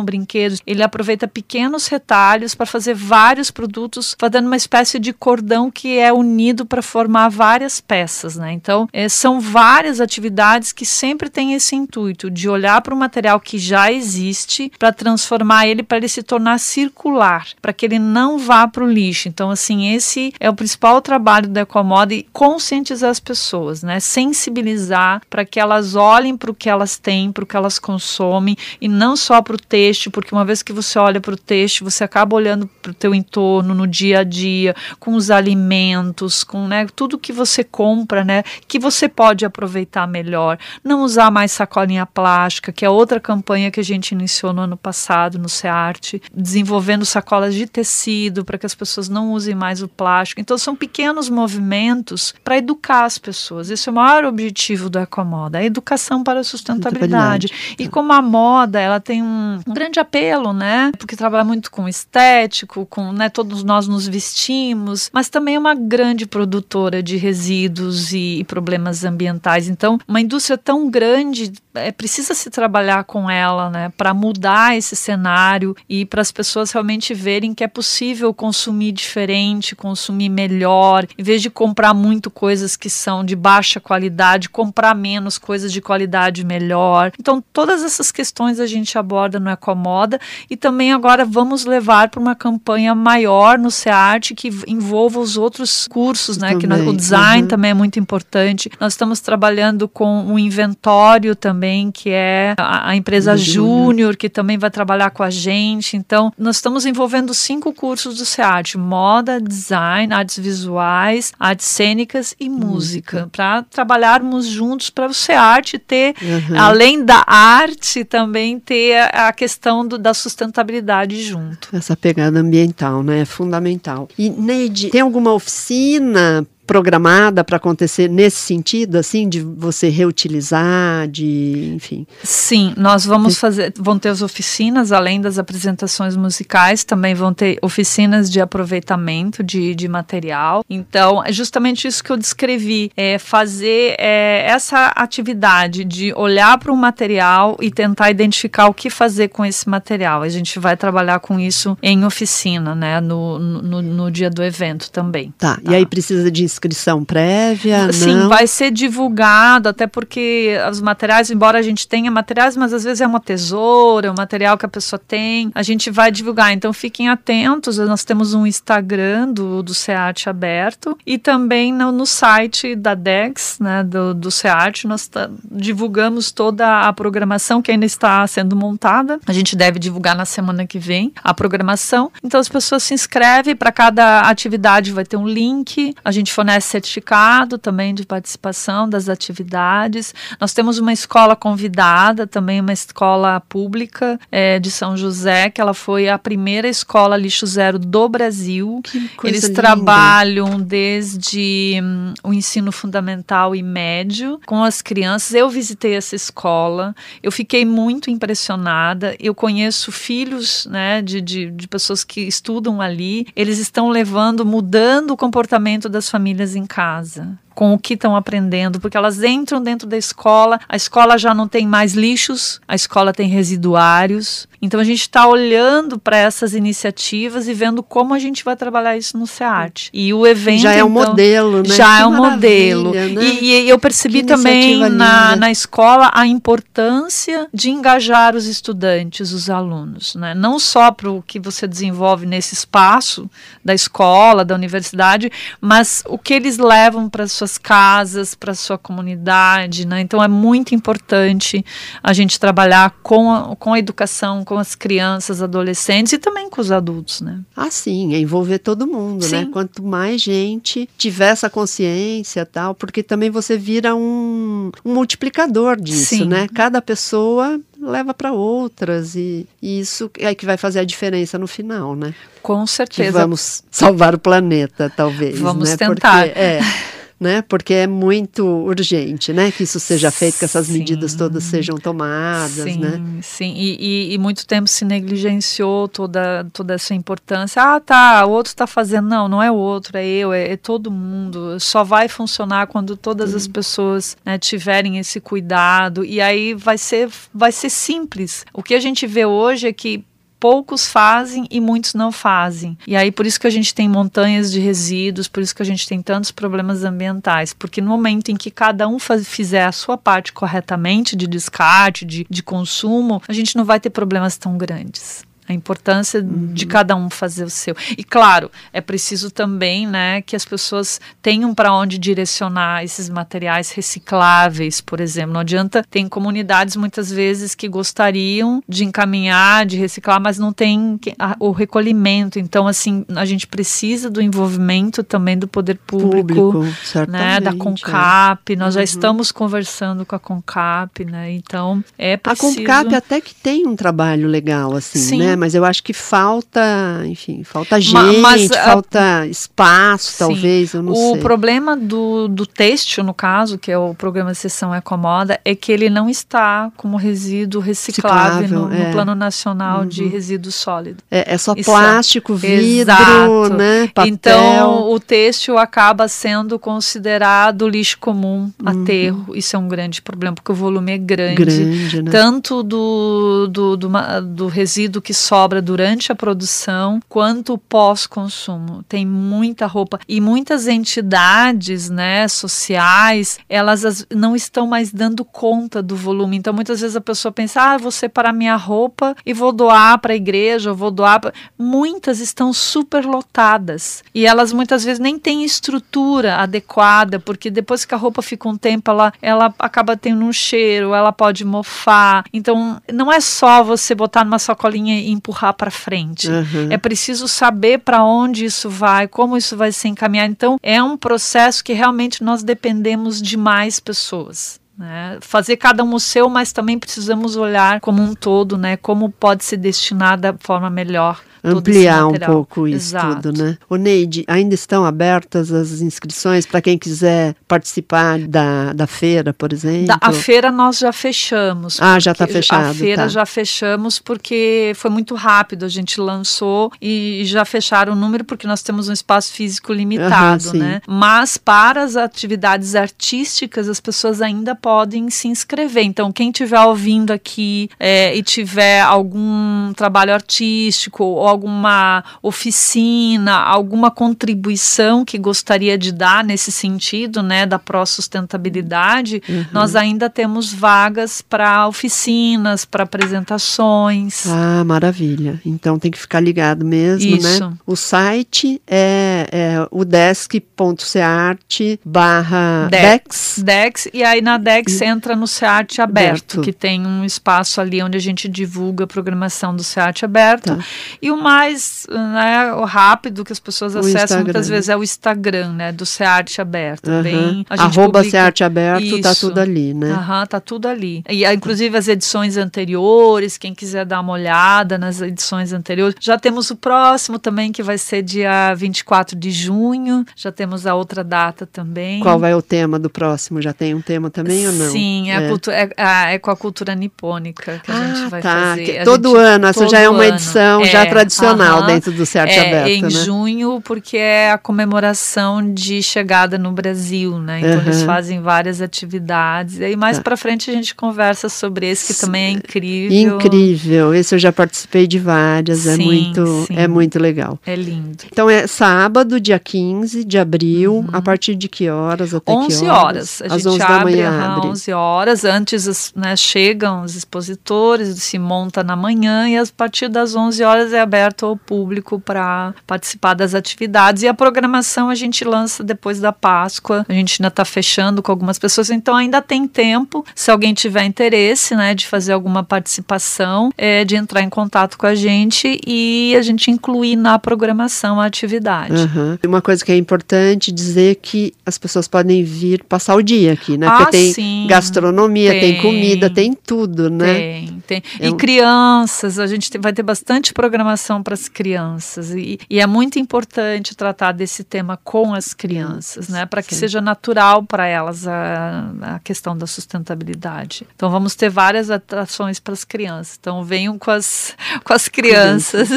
brinquedos. 0.03 0.61
Ele 0.65 0.83
aproveita 0.83 1.27
pequenos 1.27 1.87
retalhos 1.87 2.55
para 2.55 2.65
fazer 2.65 2.93
vários 2.93 3.51
produtos, 3.51 4.15
fazendo 4.17 4.47
uma 4.47 4.57
espécie 4.57 4.99
de 4.99 5.13
cordão 5.13 5.71
que 5.71 5.97
é 5.97 6.11
unido 6.11 6.65
para 6.65 6.81
formar 6.81 7.29
várias 7.29 7.79
peças, 7.81 8.35
né? 8.35 8.51
Então, 8.51 8.87
eh, 8.91 9.09
são 9.09 9.39
várias 9.39 9.99
atividades 10.01 10.71
que 10.71 10.85
sempre 10.85 11.29
têm 11.29 11.53
esse 11.53 11.75
intuito 11.75 12.29
de 12.29 12.49
olhar 12.49 12.81
para 12.81 12.93
o 12.93 12.97
material 12.97 13.39
que 13.39 13.57
já 13.57 13.91
existe 13.91 14.71
para 14.77 14.91
transformar 14.91 15.67
ele 15.67 15.83
para 15.83 15.97
ele 15.97 16.07
se 16.07 16.23
tornar 16.23 16.59
circular, 16.59 17.47
para 17.61 17.73
que 17.73 17.85
ele 17.85 17.99
não 17.99 18.37
vá 18.37 18.67
para 18.67 18.83
o 18.83 18.91
lixo. 18.91 19.27
Então, 19.27 19.49
assim, 19.49 19.93
esse 19.93 20.33
é 20.39 20.49
o 20.49 20.55
principal 20.55 21.01
trabalho 21.01 21.47
da 21.47 21.61
Ecomoda 21.61 22.13
e 22.13 22.23
conscientizar 22.31 23.09
as 23.09 23.19
pessoas, 23.19 23.83
né? 23.83 23.99
Sensibilizar 23.99 25.21
para 25.29 25.45
que 25.45 25.59
elas 25.59 25.95
olhem 25.95 26.37
para 26.37 26.51
o 26.51 26.55
que 26.55 26.69
elas 26.69 26.97
têm, 26.97 27.31
para 27.31 27.43
o 27.43 27.47
que 27.47 27.57
elas 27.57 27.79
consomem 27.79 28.55
e 28.79 28.87
não 28.87 29.15
só 29.15 29.28
para 29.41 29.55
o 29.55 29.59
texto, 29.59 30.09
porque 30.09 30.33
uma 30.33 30.43
vez 30.43 30.63
que 30.63 30.73
você 30.73 30.97
olha 30.97 31.21
para 31.21 31.33
o 31.33 31.37
texto, 31.37 31.83
você 31.83 32.03
acaba 32.03 32.35
olhando 32.35 32.67
para 32.81 32.91
o 32.91 32.93
teu 32.93 33.13
entorno 33.13 33.73
no 33.73 33.85
dia 33.85 34.19
a 34.19 34.23
dia, 34.23 34.75
com 34.99 35.13
os 35.13 35.29
alimentos, 35.29 36.43
com 36.43 36.67
né, 36.67 36.87
tudo 36.95 37.19
que 37.19 37.31
você 37.31 37.63
compra, 37.63 38.23
né? 38.23 38.43
Que 38.67 38.79
você 38.79 39.07
pode 39.07 39.45
aproveitar 39.45 40.07
melhor. 40.07 40.57
Não 40.83 41.03
usar 41.03 41.29
mais 41.31 41.51
sacolinha 41.51 42.05
plástica, 42.05 42.71
que 42.71 42.83
é 42.83 42.89
outra 42.89 43.19
campanha 43.19 43.71
que 43.71 43.79
a 43.79 43.83
gente 43.83 44.11
iniciou 44.11 44.53
no 44.53 44.61
ano 44.61 44.77
passado 44.77 45.37
no 45.37 45.47
SEART, 45.49 46.15
desenvolvendo 46.33 47.05
sacolas 47.05 47.53
de 47.53 47.67
tecido 47.67 48.43
para 48.43 48.57
que 48.57 48.65
as 48.65 48.75
pessoas 48.75 49.09
não 49.09 49.31
usem 49.31 49.55
mais 49.55 49.81
o 49.81 49.87
plástico. 49.87 50.41
Então 50.41 50.57
são 50.57 50.75
pequenos 50.75 51.29
movimentos 51.29 52.33
para 52.43 52.57
educar 52.57 53.05
as 53.05 53.17
pessoas. 53.17 53.69
Esse 53.69 53.89
é 53.89 53.91
o 53.91 53.95
maior 53.95 54.25
objetivo 54.25 54.89
do 54.89 54.99
Ecomoda, 54.99 55.59
a 55.59 55.63
educação 55.63 56.23
para 56.23 56.39
a 56.39 56.43
sustentabilidade. 56.43 57.47
Sustentabilidade. 57.47 57.83
E 57.83 57.87
como 57.87 58.13
a 58.13 58.21
moda, 58.21 58.79
ela 58.79 58.99
tem 59.09 59.23
um, 59.23 59.59
um 59.67 59.73
grande 59.73 59.99
apelo, 59.99 60.53
né? 60.53 60.91
Porque 60.99 61.15
trabalha 61.15 61.43
muito 61.43 61.71
com 61.71 61.89
estético, 61.89 62.85
com, 62.85 63.11
né, 63.11 63.27
todos 63.27 63.63
nós 63.63 63.87
nos 63.87 64.07
vestimos, 64.07 65.09
mas 65.11 65.29
também 65.29 65.55
é 65.55 65.59
uma 65.59 65.73
grande 65.73 66.27
produtora 66.27 67.01
de 67.01 67.17
resíduos 67.17 68.13
e, 68.13 68.37
e 68.37 68.43
problemas 68.43 69.03
ambientais. 69.03 69.67
Então, 69.67 69.97
uma 70.07 70.21
indústria 70.21 70.59
tão 70.59 70.91
grande, 70.91 71.51
é, 71.73 71.91
precisa 71.91 72.35
se 72.35 72.51
trabalhar 72.51 73.03
com 73.05 73.27
ela, 73.27 73.71
né, 73.71 73.91
para 73.97 74.13
mudar 74.13 74.77
esse 74.77 74.95
cenário 74.95 75.75
e 75.89 76.05
para 76.05 76.21
as 76.21 76.31
pessoas 76.31 76.71
realmente 76.71 77.11
verem 77.15 77.55
que 77.55 77.63
é 77.63 77.67
possível 77.67 78.31
consumir 78.31 78.91
diferente, 78.91 79.75
consumir 79.75 80.29
melhor, 80.29 81.07
em 81.17 81.23
vez 81.23 81.41
de 81.41 81.49
comprar 81.49 81.95
muito 81.95 82.29
coisas 82.29 82.77
que 82.77 82.91
são 82.91 83.25
de 83.25 83.35
baixa 83.35 83.79
qualidade, 83.79 84.49
comprar 84.49 84.93
menos 84.93 85.39
coisas 85.39 85.73
de 85.73 85.81
qualidade 85.81 86.45
melhor. 86.45 87.11
Então, 87.19 87.43
todas 87.51 87.81
essas 87.81 88.11
questões 88.11 88.59
a 88.59 88.67
gente 88.67 88.98
aborda 88.99 89.39
no 89.39 89.49
Ecomoda 89.49 90.19
e 90.49 90.55
também 90.57 90.93
agora 90.93 91.25
vamos 91.25 91.65
levar 91.65 92.09
para 92.09 92.19
uma 92.19 92.35
campanha 92.35 92.93
maior 92.93 93.57
no 93.57 93.71
SEART 93.71 94.31
que 94.35 94.49
envolva 94.67 95.19
os 95.19 95.37
outros 95.37 95.87
cursos, 95.87 96.37
né, 96.37 96.55
que 96.55 96.67
nós- 96.67 96.79
o 96.79 96.83
Também, 96.83 96.95
design 96.95 97.41
uhum. 97.43 97.47
também 97.47 97.71
é 97.71 97.73
muito 97.73 97.99
importante. 97.99 98.69
Nós 98.79 98.93
estamos 98.93 99.19
trabalhando 99.19 99.87
com 99.87 100.25
o 100.33 100.39
inventório 100.39 101.35
também, 101.35 101.91
que 101.91 102.09
é 102.09 102.53
a, 102.57 102.89
a 102.89 102.95
empresa 102.95 103.35
Júnior. 103.37 103.59
Júnior, 103.89 104.15
que 104.17 104.29
também 104.29 104.57
vai 104.57 104.69
trabalhar 104.69 105.09
com 105.11 105.23
a 105.23 105.29
gente. 105.29 105.95
Então, 105.97 106.31
nós 106.37 106.57
estamos 106.57 106.85
envolvendo 106.85 107.33
cinco 107.33 107.73
cursos 107.73 108.17
do 108.17 108.25
SEART: 108.25 108.75
moda, 108.77 109.39
design, 109.41 110.13
artes 110.13 110.37
visuais, 110.39 111.33
artes 111.39 111.65
cênicas 111.67 112.35
e 112.39 112.49
música, 112.49 113.29
para 113.31 113.63
trabalharmos 113.63 114.45
juntos 114.47 114.89
para 114.89 115.07
o 115.07 115.13
SEART 115.13 115.73
ter, 115.87 116.13
Uhum. 116.21 116.59
além 116.59 117.03
da 117.03 117.23
arte, 117.27 118.03
também 118.03 118.59
ter 118.59 118.88
a, 118.93 119.31
questão 119.33 119.87
do- 119.87 119.97
da 119.97 120.13
sustentabilidade 120.13 121.21
junto. 121.23 121.69
Essa 121.75 121.95
pegada 121.95 122.39
ambiental, 122.39 123.03
né? 123.03 123.21
É 123.21 123.25
fundamental. 123.25 124.07
E, 124.17 124.29
Neide, 124.29 124.89
tem 124.89 125.01
alguma 125.01 125.33
oficina 125.33 126.45
programada 126.69 127.43
para 127.43 127.57
acontecer 127.57 128.07
nesse 128.07 128.37
sentido, 128.37 128.97
assim, 128.97 129.27
de 129.27 129.41
você 129.41 129.89
reutilizar, 129.89 131.07
de, 131.07 131.73
enfim. 131.73 132.05
Sim, 132.21 132.75
nós 132.77 133.03
vamos 133.03 133.39
fazer, 133.39 133.73
vão 133.75 133.97
ter 133.97 134.09
as 134.09 134.21
oficinas, 134.21 134.91
além 134.91 135.19
das 135.19 135.39
apresentações 135.39 136.15
musicais, 136.15 136.83
também 136.83 137.15
vão 137.15 137.33
ter 137.33 137.57
oficinas 137.63 138.29
de 138.29 138.39
aproveitamento 138.39 139.43
de, 139.43 139.73
de 139.73 139.87
material. 139.87 140.63
Então, 140.69 141.23
é 141.25 141.31
justamente 141.31 141.87
isso 141.87 142.03
que 142.03 142.11
eu 142.11 142.17
descrevi, 142.17 142.91
é 142.95 143.17
fazer 143.17 143.95
é, 143.97 144.45
essa 144.47 144.93
atividade 144.95 145.83
de 145.83 146.13
olhar 146.13 146.59
para 146.59 146.71
o 146.71 146.77
material 146.77 147.57
e 147.59 147.71
tentar 147.71 148.11
identificar 148.11 148.67
o 148.67 148.75
que 148.75 148.91
fazer 148.91 149.29
com 149.29 149.43
esse 149.43 149.67
material. 149.67 150.21
A 150.21 150.29
gente 150.29 150.59
vai 150.59 150.77
trabalhar 150.77 151.19
com 151.19 151.39
isso 151.39 151.75
em 151.81 152.05
oficina, 152.05 152.75
né, 152.75 153.01
no, 153.01 153.39
no, 153.39 153.81
no 153.81 154.11
dia 154.11 154.29
do 154.29 154.43
evento 154.43 154.91
também. 154.91 155.33
Tá, 155.35 155.57
e 155.67 155.73
aí 155.73 155.83
precisa 155.83 156.29
de 156.29 156.45
inscrição 156.59 157.05
prévia, 157.05 157.91
Sim, 157.93 158.15
não? 158.15 158.29
vai 158.29 158.45
ser 158.45 158.69
divulgado, 158.69 159.69
até 159.69 159.87
porque 159.87 160.57
os 160.69 160.81
materiais, 160.81 161.31
embora 161.31 161.57
a 161.57 161.61
gente 161.61 161.87
tenha 161.87 162.11
materiais, 162.11 162.57
mas 162.57 162.73
às 162.73 162.83
vezes 162.83 162.99
é 162.99 163.07
uma 163.07 163.19
tesoura, 163.19 164.07
é 164.07 164.11
um 164.11 164.15
material 164.17 164.57
que 164.57 164.65
a 164.65 164.69
pessoa 164.69 164.99
tem, 164.99 165.51
a 165.55 165.63
gente 165.63 165.89
vai 165.89 166.11
divulgar. 166.11 166.51
Então 166.51 166.73
fiquem 166.73 167.07
atentos, 167.07 167.77
nós 167.77 168.03
temos 168.03 168.33
um 168.33 168.45
Instagram 168.45 169.31
do, 169.31 169.63
do 169.63 169.73
SEAT 169.73 170.29
aberto 170.29 170.97
e 171.05 171.17
também 171.17 171.71
no, 171.71 171.91
no 171.91 172.05
site 172.05 172.75
da 172.75 172.93
DEX, 172.93 173.57
né, 173.59 173.83
do, 173.83 174.13
do 174.13 174.29
SEAT, 174.29 174.85
nós 174.85 175.09
divulgamos 175.49 176.31
toda 176.31 176.81
a 176.81 176.91
programação 176.91 177.61
que 177.61 177.71
ainda 177.71 177.85
está 177.85 178.27
sendo 178.27 178.55
montada. 178.55 179.19
A 179.25 179.33
gente 179.33 179.55
deve 179.55 179.79
divulgar 179.79 180.15
na 180.15 180.25
semana 180.25 180.67
que 180.67 180.77
vem 180.77 181.13
a 181.23 181.33
programação. 181.33 182.11
Então 182.23 182.39
as 182.39 182.49
pessoas 182.49 182.83
se 182.83 182.93
inscrevem, 182.93 183.55
para 183.55 183.71
cada 183.71 184.21
atividade 184.21 184.91
vai 184.91 185.05
ter 185.05 185.15
um 185.15 185.27
link, 185.27 185.95
a 186.03 186.11
gente 186.11 186.33
fornece 186.33 186.48
né, 186.49 186.59
certificado 186.59 187.59
também 187.59 187.93
de 187.93 188.03
participação 188.03 188.89
das 188.89 189.07
atividades. 189.07 190.15
Nós 190.39 190.51
temos 190.51 190.79
uma 190.79 190.91
escola 190.91 191.35
convidada, 191.35 192.25
também 192.25 192.59
uma 192.59 192.73
escola 192.73 193.39
pública 193.41 194.19
é, 194.31 194.57
de 194.57 194.71
São 194.71 194.97
José, 194.97 195.51
que 195.51 195.61
ela 195.61 195.75
foi 195.75 196.09
a 196.09 196.17
primeira 196.17 196.67
escola 196.67 197.15
lixo 197.15 197.45
zero 197.45 197.77
do 197.77 198.09
Brasil. 198.09 198.81
Que 198.83 199.09
coisa 199.09 199.35
Eles 199.35 199.43
linda. 199.43 199.61
trabalham 199.61 200.59
desde 200.59 201.79
hum, 201.83 202.15
o 202.23 202.33
ensino 202.33 202.71
fundamental 202.71 203.55
e 203.55 203.61
médio 203.61 204.41
com 204.47 204.63
as 204.63 204.81
crianças. 204.81 205.35
Eu 205.35 205.49
visitei 205.49 205.93
essa 205.93 206.15
escola, 206.15 206.95
eu 207.21 207.31
fiquei 207.31 207.63
muito 207.63 208.09
impressionada. 208.09 209.15
Eu 209.19 209.35
conheço 209.35 209.91
filhos 209.91 210.65
né, 210.65 210.99
de, 211.03 211.21
de, 211.21 211.51
de 211.51 211.67
pessoas 211.67 212.03
que 212.03 212.21
estudam 212.21 212.81
ali, 212.81 213.27
eles 213.35 213.59
estão 213.59 213.89
levando, 213.89 214.43
mudando 214.43 215.11
o 215.11 215.17
comportamento 215.17 215.87
das 215.87 216.09
famílias 216.09 216.38
em 216.55 216.65
casa 216.65 217.37
com 217.59 217.73
o 217.73 217.77
que 217.77 217.95
estão 217.95 218.15
aprendendo, 218.15 218.79
porque 218.79 218.95
elas 218.95 219.21
entram 219.21 219.61
dentro 219.61 219.85
da 219.85 219.97
escola, 219.97 220.61
a 220.69 220.77
escola 220.77 221.17
já 221.17 221.33
não 221.33 221.45
tem 221.45 221.67
mais 221.67 221.93
lixos, 221.93 222.61
a 222.65 222.73
escola 222.73 223.11
tem 223.11 223.27
residuários. 223.27 224.47
Então 224.61 224.79
a 224.79 224.83
gente 224.85 225.01
está 225.01 225.27
olhando 225.27 225.99
para 225.99 226.15
essas 226.15 226.53
iniciativas 226.53 227.49
e 227.49 227.53
vendo 227.53 227.83
como 227.83 228.13
a 228.13 228.19
gente 228.19 228.45
vai 228.45 228.55
trabalhar 228.55 228.95
isso 228.95 229.17
no 229.17 229.27
SEART. 229.27 229.89
E 229.93 230.13
o 230.13 230.25
evento 230.25 230.61
Já 230.61 230.73
é 230.73 230.83
um 230.85 230.89
então, 230.89 231.09
modelo, 231.09 231.57
né? 231.63 231.75
Já 231.75 231.97
Que 231.97 232.01
é 232.01 232.07
um 232.07 232.15
modelo. 232.15 232.93
né? 232.93 233.07
E, 233.07 233.65
e 233.65 233.69
eu 233.69 233.77
percebi 233.77 234.19
Que 234.19 234.27
também 234.27 234.89
na, 234.89 235.35
na 235.35 235.51
escola 235.51 236.11
a 236.13 236.25
importância 236.25 237.49
de 237.53 237.69
engajar 237.69 238.37
os 238.37 238.45
estudantes, 238.45 239.33
os 239.33 239.49
alunos, 239.49 240.15
né? 240.15 240.33
Não 240.33 240.59
só 240.59 240.91
para 240.91 241.11
o 241.11 241.21
que 241.21 241.41
você 241.41 241.67
desenvolve 241.67 242.25
nesse 242.25 242.53
espaço 242.53 243.29
da 243.63 243.73
escola, 243.73 244.45
da 244.45 244.55
universidade, 244.55 245.29
mas 245.59 246.03
o 246.07 246.17
que 246.17 246.33
eles 246.33 246.57
levam 246.57 247.09
para 247.09 247.27
suas 247.27 247.48
casas, 247.57 248.35
para 248.35 248.53
sua 248.53 248.77
comunidade, 248.77 249.85
né? 249.85 250.01
Então 250.01 250.23
é 250.23 250.27
muito 250.27 250.75
importante 250.75 251.63
a 252.03 252.13
gente 252.13 252.39
trabalhar 252.39 252.95
com 253.01 253.31
a, 253.31 253.55
com 253.55 253.73
a 253.73 253.79
educação, 253.79 254.43
com 254.43 254.57
as 254.57 254.75
crianças, 254.75 255.41
adolescentes 255.41 256.13
e 256.13 256.17
também 256.17 256.49
com 256.49 256.61
os 256.61 256.71
adultos, 256.71 257.21
né? 257.21 257.39
Ah, 257.55 257.71
sim, 257.71 258.13
é 258.13 258.19
envolver 258.19 258.59
todo 258.59 258.87
mundo, 258.87 259.27
né? 259.27 259.43
Sim. 259.45 259.51
Quanto 259.51 259.83
mais 259.83 260.21
gente 260.21 260.89
tiver 260.97 261.29
essa 261.29 261.49
consciência 261.49 262.45
tal, 262.45 262.75
porque 262.75 263.03
também 263.03 263.29
você 263.29 263.57
vira 263.57 263.95
um, 263.95 264.71
um 264.83 264.93
multiplicador 264.93 265.79
disso, 265.79 266.15
Sim. 266.15 266.25
né? 266.25 266.47
Cada 266.53 266.81
pessoa 266.81 267.59
leva 267.81 268.13
para 268.13 268.31
outras 268.31 269.15
e, 269.15 269.47
e 269.61 269.79
isso 269.79 270.11
é 270.17 270.35
que 270.35 270.45
vai 270.45 270.57
fazer 270.57 270.79
a 270.79 270.83
diferença 270.83 271.37
no 271.37 271.47
final, 271.47 271.95
né? 271.95 272.13
Com 272.41 272.63
Que 272.65 272.71
certeza. 272.71 273.19
vamos 273.19 273.63
salvar 273.71 274.15
o 274.15 274.19
planeta, 274.19 274.91
talvez. 274.95 275.39
Vamos 275.39 275.69
né? 275.69 275.77
tentar. 275.77 276.25
Porque, 276.25 276.39
é, 276.39 276.59
né? 277.19 277.41
Porque 277.41 277.73
é 277.73 277.87
muito 277.87 278.45
urgente, 278.45 279.33
né? 279.33 279.51
Que 279.51 279.63
isso 279.63 279.79
seja 279.79 280.09
feito, 280.09 280.39
que 280.39 280.45
essas 280.45 280.67
Sim. 280.67 280.79
medidas 280.79 281.15
todas 281.15 281.43
sejam 281.43 281.77
tomadas, 281.77 282.71
sim, 282.71 282.79
né? 282.79 283.01
Sim, 283.21 283.53
e, 283.55 283.77
e, 283.79 284.13
e 284.13 284.17
muito 284.17 284.47
tempo 284.47 284.69
se 284.69 284.85
negligenciou 284.85 285.87
toda, 285.87 286.45
toda 286.53 286.75
essa 286.75 286.93
importância. 286.93 287.61
Ah, 287.61 287.79
tá, 287.79 288.25
o 288.25 288.31
outro 288.31 288.51
está 288.51 288.65
fazendo. 288.65 289.09
Não, 289.09 289.27
não 289.27 289.43
é 289.43 289.51
o 289.51 289.55
outro, 289.55 289.97
é 289.97 290.05
eu, 290.05 290.31
é, 290.31 290.53
é 290.53 290.57
todo 290.57 290.89
mundo. 290.89 291.59
Só 291.59 291.83
vai 291.83 292.07
funcionar 292.07 292.67
quando 292.67 292.95
todas 292.95 293.35
as 293.35 293.47
pessoas 293.47 294.15
né, 294.25 294.37
tiverem 294.37 294.97
esse 294.97 295.19
cuidado. 295.19 296.05
E 296.05 296.21
aí 296.21 296.53
vai 296.53 296.77
ser, 296.77 297.09
vai 297.33 297.51
ser 297.51 297.69
simples. 297.69 298.45
O 298.53 298.63
que 298.63 298.73
a 298.73 298.79
gente 298.79 299.05
vê 299.05 299.25
hoje 299.25 299.67
é 299.67 299.73
que 299.73 300.03
poucos 300.39 300.87
fazem 300.87 301.45
e 301.49 301.59
muitos 301.59 301.93
não 301.93 302.11
fazem. 302.11 302.77
E 302.87 302.95
aí 302.95 303.11
por 303.11 303.25
isso 303.25 303.39
que 303.39 303.47
a 303.47 303.51
gente 303.51 303.73
tem 303.73 303.89
montanhas 303.89 304.51
de 304.51 304.59
resíduos, 304.59 305.27
por 305.27 305.43
isso 305.43 305.55
que 305.55 305.61
a 305.61 305.65
gente 305.65 305.87
tem 305.87 306.01
tantos 306.01 306.31
problemas 306.31 306.83
ambientais, 306.83 307.53
porque 307.53 307.81
no 307.81 307.89
momento 307.89 308.29
em 308.29 308.35
que 308.35 308.49
cada 308.49 308.87
um 308.87 308.97
faz, 308.99 309.27
fizer 309.27 309.65
a 309.65 309.71
sua 309.71 309.97
parte 309.97 310.31
corretamente 310.31 311.15
de 311.15 311.27
descarte, 311.27 312.05
de, 312.05 312.25
de 312.29 312.43
consumo, 312.43 313.21
a 313.27 313.33
gente 313.33 313.55
não 313.55 313.65
vai 313.65 313.79
ter 313.79 313.89
problemas 313.89 314.37
tão 314.37 314.57
grandes. 314.57 315.27
A 315.49 315.53
importância 315.53 316.21
de 316.21 316.65
cada 316.67 316.95
um 316.95 317.09
fazer 317.09 317.43
o 317.43 317.49
seu. 317.49 317.75
E 317.97 318.03
claro, 318.03 318.51
é 318.71 318.79
preciso 318.79 319.31
também, 319.31 319.87
né, 319.87 320.21
que 320.21 320.35
as 320.35 320.45
pessoas 320.45 321.01
tenham 321.23 321.55
para 321.55 321.73
onde 321.73 321.97
direcionar 321.97 322.83
esses 322.83 323.09
materiais 323.09 323.71
recicláveis, 323.71 324.79
por 324.81 324.99
exemplo. 324.99 325.33
Não 325.33 325.39
adianta, 325.41 325.83
tem 325.89 326.07
comunidades 326.07 326.75
muitas 326.75 327.11
vezes 327.11 327.55
que 327.55 327.67
gostariam 327.67 328.63
de 328.69 328.83
encaminhar, 328.85 329.65
de 329.65 329.75
reciclar, 329.77 330.21
mas 330.21 330.37
não 330.37 330.53
tem 330.53 330.99
a- 331.17 331.35
o 331.39 331.51
recolhimento. 331.51 332.37
Então, 332.37 332.67
assim, 332.67 333.03
a 333.15 333.25
gente 333.25 333.47
precisa 333.47 334.09
do 334.09 334.21
envolvimento 334.21 335.03
também 335.03 335.37
do 335.37 335.47
poder 335.47 335.77
público. 335.77 336.09
Público, 336.51 336.65
né, 337.07 337.39
da 337.39 337.49
é. 337.51 337.53
CONCAP, 337.55 338.55
nós 338.55 338.75
já 338.75 338.81
Uhum. 338.81 338.83
estamos 338.83 339.31
conversando 339.31 340.05
com 340.05 340.15
a 340.15 340.19
CONCAP, 340.19 341.05
né? 341.05 341.31
Então 341.31 341.83
é 341.97 342.13
A 342.13 342.17
preciso. 342.17 342.55
Concap 342.57 342.93
até 342.93 343.19
que 343.19 343.33
tem 343.33 343.65
um 343.67 343.75
trabalho 343.75 344.27
legal, 344.27 344.75
assim, 344.75 344.99
Sim. 344.99 345.19
né? 345.19 345.35
Mas 345.39 345.55
eu 345.55 345.63
acho 345.65 345.81
que 345.81 345.93
falta, 345.93 346.61
enfim, 347.05 347.43
falta 347.43 347.79
gente, 347.79 348.19
mas, 348.19 348.51
ah, 348.51 348.63
falta 348.65 349.25
espaço, 349.27 350.11
Sim. 350.11 350.17
talvez, 350.19 350.73
eu 350.73 350.83
não 350.83 350.91
o 350.93 351.13
sei. 351.13 351.21
problema 351.21 351.75
do, 351.75 352.27
do 352.27 352.45
têxtil, 352.45 353.03
no 353.03 353.13
caso, 353.13 353.57
que 353.57 353.71
é 353.71 353.77
o 353.77 353.93
programa 353.95 354.33
Seção 354.33 354.73
Ecomoda, 354.75 355.39
é 355.45 355.55
que 355.55 355.71
ele 355.71 355.89
não 355.89 356.09
está 356.09 356.71
como 356.77 356.97
resíduo 356.97 357.61
reciclável 357.61 358.41
Reciclável, 358.41 358.59
no, 358.67 358.73
é. 358.73 358.85
no 358.87 358.91
Plano 358.91 359.15
Nacional 359.15 359.85
de 359.85 360.03
Uhum. 360.03 360.09
Resíduos 360.09 360.55
Sólidos. 360.55 361.03
É, 361.09 361.33
é 361.33 361.37
só 361.37 361.53
Isso- 361.55 361.69
plástico, 361.69 362.35
vidro, 362.35 362.63
Exato. 362.65 363.53
né? 363.55 363.87
Papel. 363.93 364.07
Então, 364.13 364.91
o 364.91 364.99
têxtil 364.99 365.57
acaba 365.57 366.07
sendo 366.07 366.57
considerado 366.59 367.67
lixo 367.67 367.97
comum, 367.99 368.51
aterro. 368.65 369.35
Isso 369.35 369.55
é 369.55 369.59
um 369.59 369.67
grande 369.67 370.01
problema, 370.01 370.35
porque 370.35 370.51
o 370.51 370.55
volume 370.55 370.91
é 370.91 370.97
grande. 370.97 371.35
grande, 371.35 372.01
né? 372.03 372.11
Tanto 372.11 372.63
do, 372.63 373.47
do, 373.47 373.77
do, 373.77 373.89
do 374.23 374.47
resíduo 374.47 375.01
que 375.01 375.13
sobra 375.29 375.61
durante 375.61 376.11
a 376.11 376.15
produção, 376.15 376.99
quanto 377.07 377.55
pós-consumo. 377.55 378.81
Tem 378.89 379.05
muita 379.05 379.67
roupa. 379.67 379.99
E 380.07 380.19
muitas 380.19 380.67
entidades 380.67 381.87
né, 381.87 382.27
sociais, 382.27 383.37
elas 383.47 383.85
as- 383.85 384.07
não 384.11 384.35
estão 384.35 384.65
mais 384.65 384.91
dando 384.91 385.23
conta 385.23 385.83
do 385.83 385.95
volume. 385.95 386.35
Então, 386.35 386.51
muitas 386.51 386.81
vezes 386.81 386.95
a 386.95 387.01
pessoa 387.01 387.31
pensa, 387.31 387.61
ah, 387.61 387.77
vou 387.77 387.91
separar 387.91 388.33
minha 388.33 388.55
roupa 388.55 389.15
e 389.23 389.31
vou 389.31 389.51
doar 389.51 389.99
para 389.99 390.13
a 390.13 390.15
igreja, 390.15 390.73
vou 390.73 390.89
doar. 390.89 391.19
pra-" 391.19 391.33
Muitas 391.59 392.19
estão 392.19 392.51
super 392.51 393.05
lotadas. 393.05 394.03
E 394.15 394.25
elas 394.25 394.51
muitas 394.51 394.83
vezes 394.83 394.99
nem 394.99 395.19
têm 395.19 395.43
estrutura 395.43 396.37
adequada, 396.37 397.19
porque 397.19 397.51
depois 397.51 397.85
que 397.85 397.93
a 397.93 397.97
roupa 397.99 398.23
fica 398.23 398.49
um 398.49 398.57
tempo, 398.57 398.89
ela, 398.89 399.13
ela 399.21 399.53
acaba 399.59 399.95
tendo 399.95 400.25
um 400.25 400.33
cheiro, 400.33 400.95
ela 400.95 401.11
pode 401.11 401.45
mofar. 401.45 402.25
Então, 402.33 402.81
não 402.91 403.11
é 403.13 403.19
só 403.19 403.63
você 403.63 403.93
botar 403.93 404.25
numa 404.25 404.39
sacolinha 404.39 404.99
e 404.99 405.18
empurrar 405.19 405.53
para 405.53 405.69
frente. 405.69 406.27
Uhum. 406.29 406.67
É 406.71 406.77
preciso 406.77 407.27
saber 407.27 407.79
para 407.79 408.03
onde 408.03 408.45
isso 408.45 408.69
vai, 408.69 409.07
como 409.07 409.37
isso 409.37 409.55
vai 409.55 409.71
ser 409.71 409.89
encaminhado. 409.89 410.31
Então, 410.31 410.57
é 410.63 410.81
um 410.81 410.97
processo 410.97 411.63
que 411.63 411.73
realmente 411.73 412.23
nós 412.23 412.41
dependemos 412.41 413.21
de 413.21 413.37
mais 413.37 413.79
pessoas. 413.79 414.59
né? 414.77 415.17
Fazer 415.21 415.57
cada 415.57 415.83
um 415.83 415.93
o 415.93 415.99
seu, 415.99 416.29
mas 416.29 416.53
também 416.53 416.79
precisamos 416.79 417.35
olhar 417.35 417.81
como 417.81 418.01
um 418.01 418.15
todo, 418.15 418.57
né? 418.57 418.77
Como 418.77 419.09
pode 419.09 419.43
ser 419.43 419.57
destinado 419.57 420.21
da 420.21 420.35
forma 420.39 420.69
melhor. 420.69 421.21
Ampliar 421.43 422.07
um 422.07 422.13
pouco 422.13 422.67
isso 422.67 422.95
Exato. 422.95 423.21
tudo, 423.31 423.43
né? 423.43 423.57
O 423.69 423.75
Neide, 423.75 424.23
ainda 424.27 424.53
estão 424.55 424.85
abertas 424.85 425.51
as 425.51 425.81
inscrições 425.81 426.45
para 426.45 426.61
quem 426.61 426.77
quiser 426.77 427.35
participar 427.47 428.19
da, 428.19 428.73
da 428.73 428.87
feira, 428.87 429.33
por 429.33 429.53
exemplo? 429.53 429.87
Da- 429.87 429.97
a 430.01 430.11
feira 430.11 430.51
nós 430.51 430.79
já 430.79 430.91
fechamos. 430.91 431.81
Ah, 431.81 431.99
já 431.99 432.13
tá 432.13 432.25
porque 432.25 432.33
fechado, 432.41 432.69
A 432.69 432.73
feira 432.73 433.03
tá. 433.03 433.07
já 433.07 433.25
fechamos 433.25 433.99
porque 433.99 434.73
foi 434.75 434.89
muito 434.91 435.15
rápido. 435.15 435.65
A 435.65 435.69
gente 435.69 435.99
lançou 435.99 436.71
e 436.81 437.21
já 437.25 437.45
fecharam 437.45 437.93
o 437.93 437.95
número 437.95 438.23
porque 438.23 438.47
nós 438.47 438.61
temos 438.61 438.89
um 438.89 438.93
espaço 438.93 439.31
físico 439.33 439.71
limitado, 439.73 440.43
sim. 440.43 440.57
né? 440.57 440.81
Mas 440.87 441.37
para 441.37 441.83
as 441.83 441.95
atividades 441.95 442.75
artísticas 442.75 443.69
as 443.69 443.79
pessoas 443.79 444.21
ainda 444.21 444.55
podem 444.55 445.09
se 445.09 445.27
inscrever. 445.27 445.83
Então 445.83 446.11
quem 446.11 446.29
estiver 446.29 446.59
ouvindo 446.61 447.11
aqui 447.11 447.69
é, 447.79 448.15
e 448.15 448.21
tiver 448.23 448.81
algum 448.81 449.71
trabalho 449.73 450.13
artístico 450.13 451.03
ou 451.03 451.27
alguma 451.29 452.03
oficina, 452.21 453.33
alguma 453.37 453.89
contribuição 453.91 455.05
que 455.05 455.17
gostaria 455.17 455.77
de 455.77 455.91
dar 455.91 456.23
nesse 456.23 456.51
sentido, 456.51 457.23
né, 457.23 457.45
da 457.45 457.57
pró-sustentabilidade, 457.59 459.21
Uhum. 459.29 459.45
nós 459.51 459.75
ainda 459.75 460.09
temos 460.09 460.51
vagas 460.53 461.21
para 461.21 461.67
oficinas, 461.67 462.65
para 462.65 462.83
apresentações. 462.83 464.27
Ah, 464.27 464.63
maravilha. 464.63 465.39
Então 465.45 465.77
tem 465.79 465.91
que 465.91 465.99
ficar 465.99 466.19
ligado 466.19 466.65
mesmo, 466.65 467.15
Isso. 467.17 467.49
né? 467.49 467.53
O 467.65 467.75
site 467.75 468.61
é 468.67 469.08
É, 469.19 469.27
é 469.31 469.67
o 469.71 469.83
desk.searte 469.85 471.79
barra 471.85 472.67
Dex. 472.69 473.41
Dex. 473.43 473.87
E 473.93 474.03
aí 474.03 474.21
na 474.21 474.37
Dex 474.37 474.81
entra 474.81 475.15
no 475.15 475.27
SEART 475.27 475.79
aberto, 475.79 476.33
Aberto. 476.35 476.41
que 476.41 476.53
tem 476.53 476.85
um 476.85 477.03
espaço 477.03 477.59
ali 477.61 477.81
onde 477.81 477.97
a 477.97 478.01
gente 478.01 478.27
divulga 478.27 478.83
a 478.83 478.87
programação 478.87 479.55
do 479.55 479.63
SEART 479.63 480.03
aberto. 480.03 480.55
Tá. 480.55 480.63
E 481.01 481.11
o 481.11 481.17
mais 481.17 481.85
né, 481.89 482.53
o 482.53 482.65
rápido 482.65 483.23
que 483.25 483.31
as 483.33 483.39
pessoas 483.39 483.75
O 483.75 483.79
acessam 483.79 484.01
Instagram. 484.03 484.23
muitas 484.23 484.49
vezes 484.49 484.69
é 484.69 484.77
o 484.77 484.83
Instagram, 484.83 485.53
né? 485.53 485.71
Do 485.71 485.85
SEART 485.85 486.39
aberto. 486.39 486.89
Aham. 486.89 487.03
Bem, 487.03 487.45
a 487.49 487.55
gente 487.57 487.77
Arroba 487.77 487.99
publica- 487.99 488.09
Searte 488.09 488.43
Aberto, 488.43 489.01
tá 489.01 489.11
Isso. 489.11 489.27
tudo 489.27 489.39
ali, 489.39 489.73
né? 489.73 489.91
Aham, 489.91 490.25
tá 490.25 490.39
tudo 490.39 490.67
ali. 490.67 491.03
E 491.09 491.25
ah, 491.25 491.33
inclusive 491.33 491.77
as 491.77 491.87
edições 491.87 492.37
anteriores, 492.37 493.37
quem 493.37 493.53
quiser 493.53 493.85
dar 493.85 494.01
uma 494.01 494.13
olhada 494.13 494.77
nas 494.77 495.01
edições 495.01 495.53
anteriores. 495.53 495.95
Já 495.99 496.17
temos 496.17 496.49
o 496.49 496.55
próximo 496.55 497.19
também, 497.19 497.51
que 497.51 497.61
vai 497.63 497.77
ser 497.77 498.01
dia 498.01 498.53
24 498.55 499.08
de 499.15 499.31
junho. 499.31 500.05
Já 500.15 500.31
temos 500.31 500.65
a 500.67 500.75
outra 500.75 501.03
data 501.03 501.45
também. 501.45 501.99
Qual 502.01 502.19
vai 502.19 502.33
o 502.33 502.41
tema 502.41 502.77
do 502.79 502.89
próximo? 502.89 503.41
Já 503.41 503.53
tem 503.53 503.73
um 503.73 503.81
tema 503.81 504.09
também 504.09 504.47
ou 504.47 504.53
não? 504.53 504.69
Sim, 504.71 505.09
é, 505.11 505.15
a 505.17 505.21
É. 505.21 505.29
cultu- 505.29 505.51
é- 505.51 505.69
ah, 505.77 506.11
é 506.11 506.19
com 506.19 506.31
a 506.31 506.35
cultura 506.35 506.75
nipônica 506.75 507.61
que 507.63 507.71
a 507.71 507.75
Ah, 507.75 507.93
gente 507.95 508.09
vai 508.09 508.21
tá. 508.21 508.29
fazer. 508.51 508.63
que 508.65 508.77
A 508.79 508.83
todo 508.83 509.09
gente- 509.09 509.17
ano, 509.19 509.47
essa 509.47 509.67
já 509.67 509.79
é 509.79 509.89
uma 509.89 510.05
edição 510.07 510.61
É, 510.61 510.65
já 510.65 510.85
tradicional 510.85 511.59
aham. 511.59 511.67
dentro 511.67 511.91
do 511.91 512.05
Searte 512.05 512.33
é, 512.37 512.41
Aberto, 512.47 512.69
em 512.69 512.81
né? 512.83 512.89
junho, 512.89 513.61
porque 513.63 513.97
é 513.97 514.31
a 514.31 514.37
comemoração 514.37 515.53
de 515.53 515.81
chegada 515.81 516.37
no 516.37 516.51
Brasil, 516.51 517.19
né? 517.19 517.39
Então 517.39 517.61
eles 517.61 517.83
fazem 517.83 518.21
várias 518.21 518.61
atividades. 518.61 519.59
E 519.59 519.63
aí 519.63 519.75
mais 519.75 519.97
Tá. 519.97 520.03
pra 520.03 520.17
frente 520.17 520.49
a 520.49 520.53
gente 520.53 520.73
conversa 520.75 521.29
sobre 521.29 521.67
esse 521.69 521.93
que 521.93 521.99
também 521.99 522.25
é 522.25 522.31
incrível. 522.31 523.15
Incrível. 523.17 523.93
Esse 523.93 524.15
eu 524.15 524.19
já 524.19 524.31
participei 524.31 524.87
de 524.87 524.99
várias, 524.99 525.65
é 525.67 525.75
Sim, 525.75 525.83
muito, 525.83 526.45
sim. 526.47 526.55
é 526.55 526.67
muito 526.67 526.99
legal. 526.99 527.39
É 527.45 527.55
lindo. 527.55 528.03
Então 528.11 528.29
é 528.29 528.47
sábado, 528.47 528.98
dia 529.03 529.39
15 529.39 530.03
de 530.03 530.17
abril, 530.17 530.75
Uhum. 530.79 530.87
a 530.91 531.01
partir 531.01 531.35
de 531.35 531.47
que 531.47 531.69
horas 531.69 532.13
até 532.13 532.31
11 532.31 532.59
que 532.63 532.67
horas. 532.69 533.21
A 533.21 533.25
Às 533.35 533.43
gente 533.43 533.47
11 533.53 533.61
abre, 533.61 533.77
da 533.77 533.83
manhã 533.83 534.09
aham, 534.09 534.35
abre. 534.37 534.47
11 534.49 534.71
horas. 534.73 535.25
Antes 535.25 535.93
né, 535.95 536.15
chegam 536.15 536.83
os 536.83 536.95
expositores, 536.95 538.01
se 538.01 538.17
monta 538.17 538.63
na 538.63 538.75
manhã 538.75 539.27
e 539.29 539.37
a 539.37 539.43
partir 539.55 539.87
das 539.89 540.15
11 540.15 540.43
horas 540.43 540.73
é 540.73 540.79
aberto 540.79 541.25
ao 541.25 541.35
público 541.37 541.99
para 541.99 542.53
participar 542.65 543.13
das 543.13 543.33
atividades. 543.35 544.03
E 544.03 544.07
a 544.07 544.13
programação 544.13 544.89
a 544.89 544.95
gente 544.95 545.23
lança 545.23 545.63
depois 545.63 545.99
da 545.99 546.11
Páscoa. 546.11 546.85
A 546.87 546.93
gente 546.93 547.21
ainda 547.21 547.27
está 547.29 547.45
fechando 547.45 548.01
com 548.01 548.11
algumas 548.11 548.39
pessoas, 548.39 548.69
então 548.69 548.95
ainda 548.95 549.21
tem 549.21 549.47
tempo. 549.47 550.05
Se 550.15 550.31
alguém 550.31 550.53
tiver 550.53 550.83
interesse 550.83 551.55
né, 551.55 551.73
de 551.75 551.87
fazer 551.87 552.13
alguma 552.13 552.43
participação, 552.43 553.49
é, 553.57 553.83
de 553.85 553.95
entrar 553.95 554.21
em 554.21 554.29
contato 554.29 554.77
com 554.77 554.85
a 554.85 554.95
gente 554.95 555.59
e 555.65 556.15
a 556.17 556.21
gente 556.21 556.49
incluir 556.51 556.95
na 556.95 557.19
programação 557.19 557.99
a 557.99 558.05
atividade. 558.05 558.88
Aham. 558.89 559.19
Uma 559.25 559.41
coisa 559.41 559.63
que 559.63 559.71
é 559.71 559.77
importante 559.77 560.51
dizer 560.51 560.95
que 560.95 561.33
as 561.45 561.57
pessoas 561.57 561.87
podem 561.87 562.23
vir 562.23 562.63
passar 562.63 562.95
o 562.95 563.01
dia 563.01 563.33
aqui, 563.33 563.57
né? 563.57 563.67
Ah, 563.67 563.77
Porque 563.77 563.91
tem 563.91 564.13
sim. 564.13 564.47
gastronomia, 564.49 565.31
tem, 565.31 565.39
Tem. 565.39 565.53
tem 565.53 565.61
comida, 565.61 566.09
tem 566.09 566.33
tudo, 566.33 566.89
né? 566.89 567.13
Tem, 567.13 567.58
tem. 567.69 567.83
É 567.99 568.07
E 568.07 568.13
crianças, 568.15 569.19
a 569.19 569.27
gente 569.27 569.51
tem- 569.51 569.61
vai 569.61 569.71
ter 569.71 569.83
bastante 569.83 570.33
programação 570.33 571.03
para 571.03 571.13
as 571.13 571.27
crianças. 571.29 572.09
E, 572.11 572.39
e 572.49 572.59
é 572.59 572.65
muito 572.65 572.97
importante 572.97 573.75
tratar 573.75 574.11
desse 574.11 574.43
tema 574.43 574.77
com 574.83 575.13
as 575.13 575.33
crianças, 575.33 576.09
né? 576.09 576.25
Para 576.25 576.41
que 576.41 576.55
sim. 576.55 576.61
seja 576.61 576.81
natural 576.81 577.43
para 577.43 577.67
elas 577.67 578.07
a, 578.07 578.71
a 578.95 578.99
questão 578.99 579.37
da 579.37 579.45
sustentabilidade. 579.45 580.65
Então 580.75 580.89
vamos 580.89 581.15
ter 581.15 581.29
várias 581.29 581.69
atrações 581.69 582.39
para 582.39 582.53
as 582.53 582.63
crianças. 582.63 583.17
Então 583.19 583.43
venham 583.43 583.77
com 583.77 583.91
as, 583.91 584.35
com 584.63 584.73
as 584.73 584.87
crianças. 584.87 585.69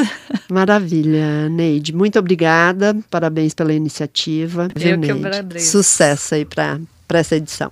Maravilha, 0.50 1.48
Neide. 1.50 1.92
Muito 1.94 2.18
obrigada. 2.18 2.96
Parabéns 3.10 3.52
pela 3.54 3.72
iniciativa. 3.74 4.68
Eu 4.74 4.80
viu, 4.80 5.00
que 5.00 5.12
Neide? 5.12 5.26
agradeço. 5.26 5.70
Sucesso 5.72 6.34
aí 6.34 6.44
para 6.44 6.78
essa 7.10 7.36
edição. 7.36 7.70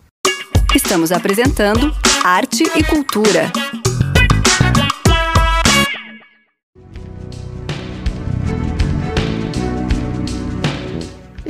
Estamos 0.74 1.10
apresentando 1.10 1.92
Arte 2.22 2.62
e 2.76 2.84
Cultura. 2.84 3.50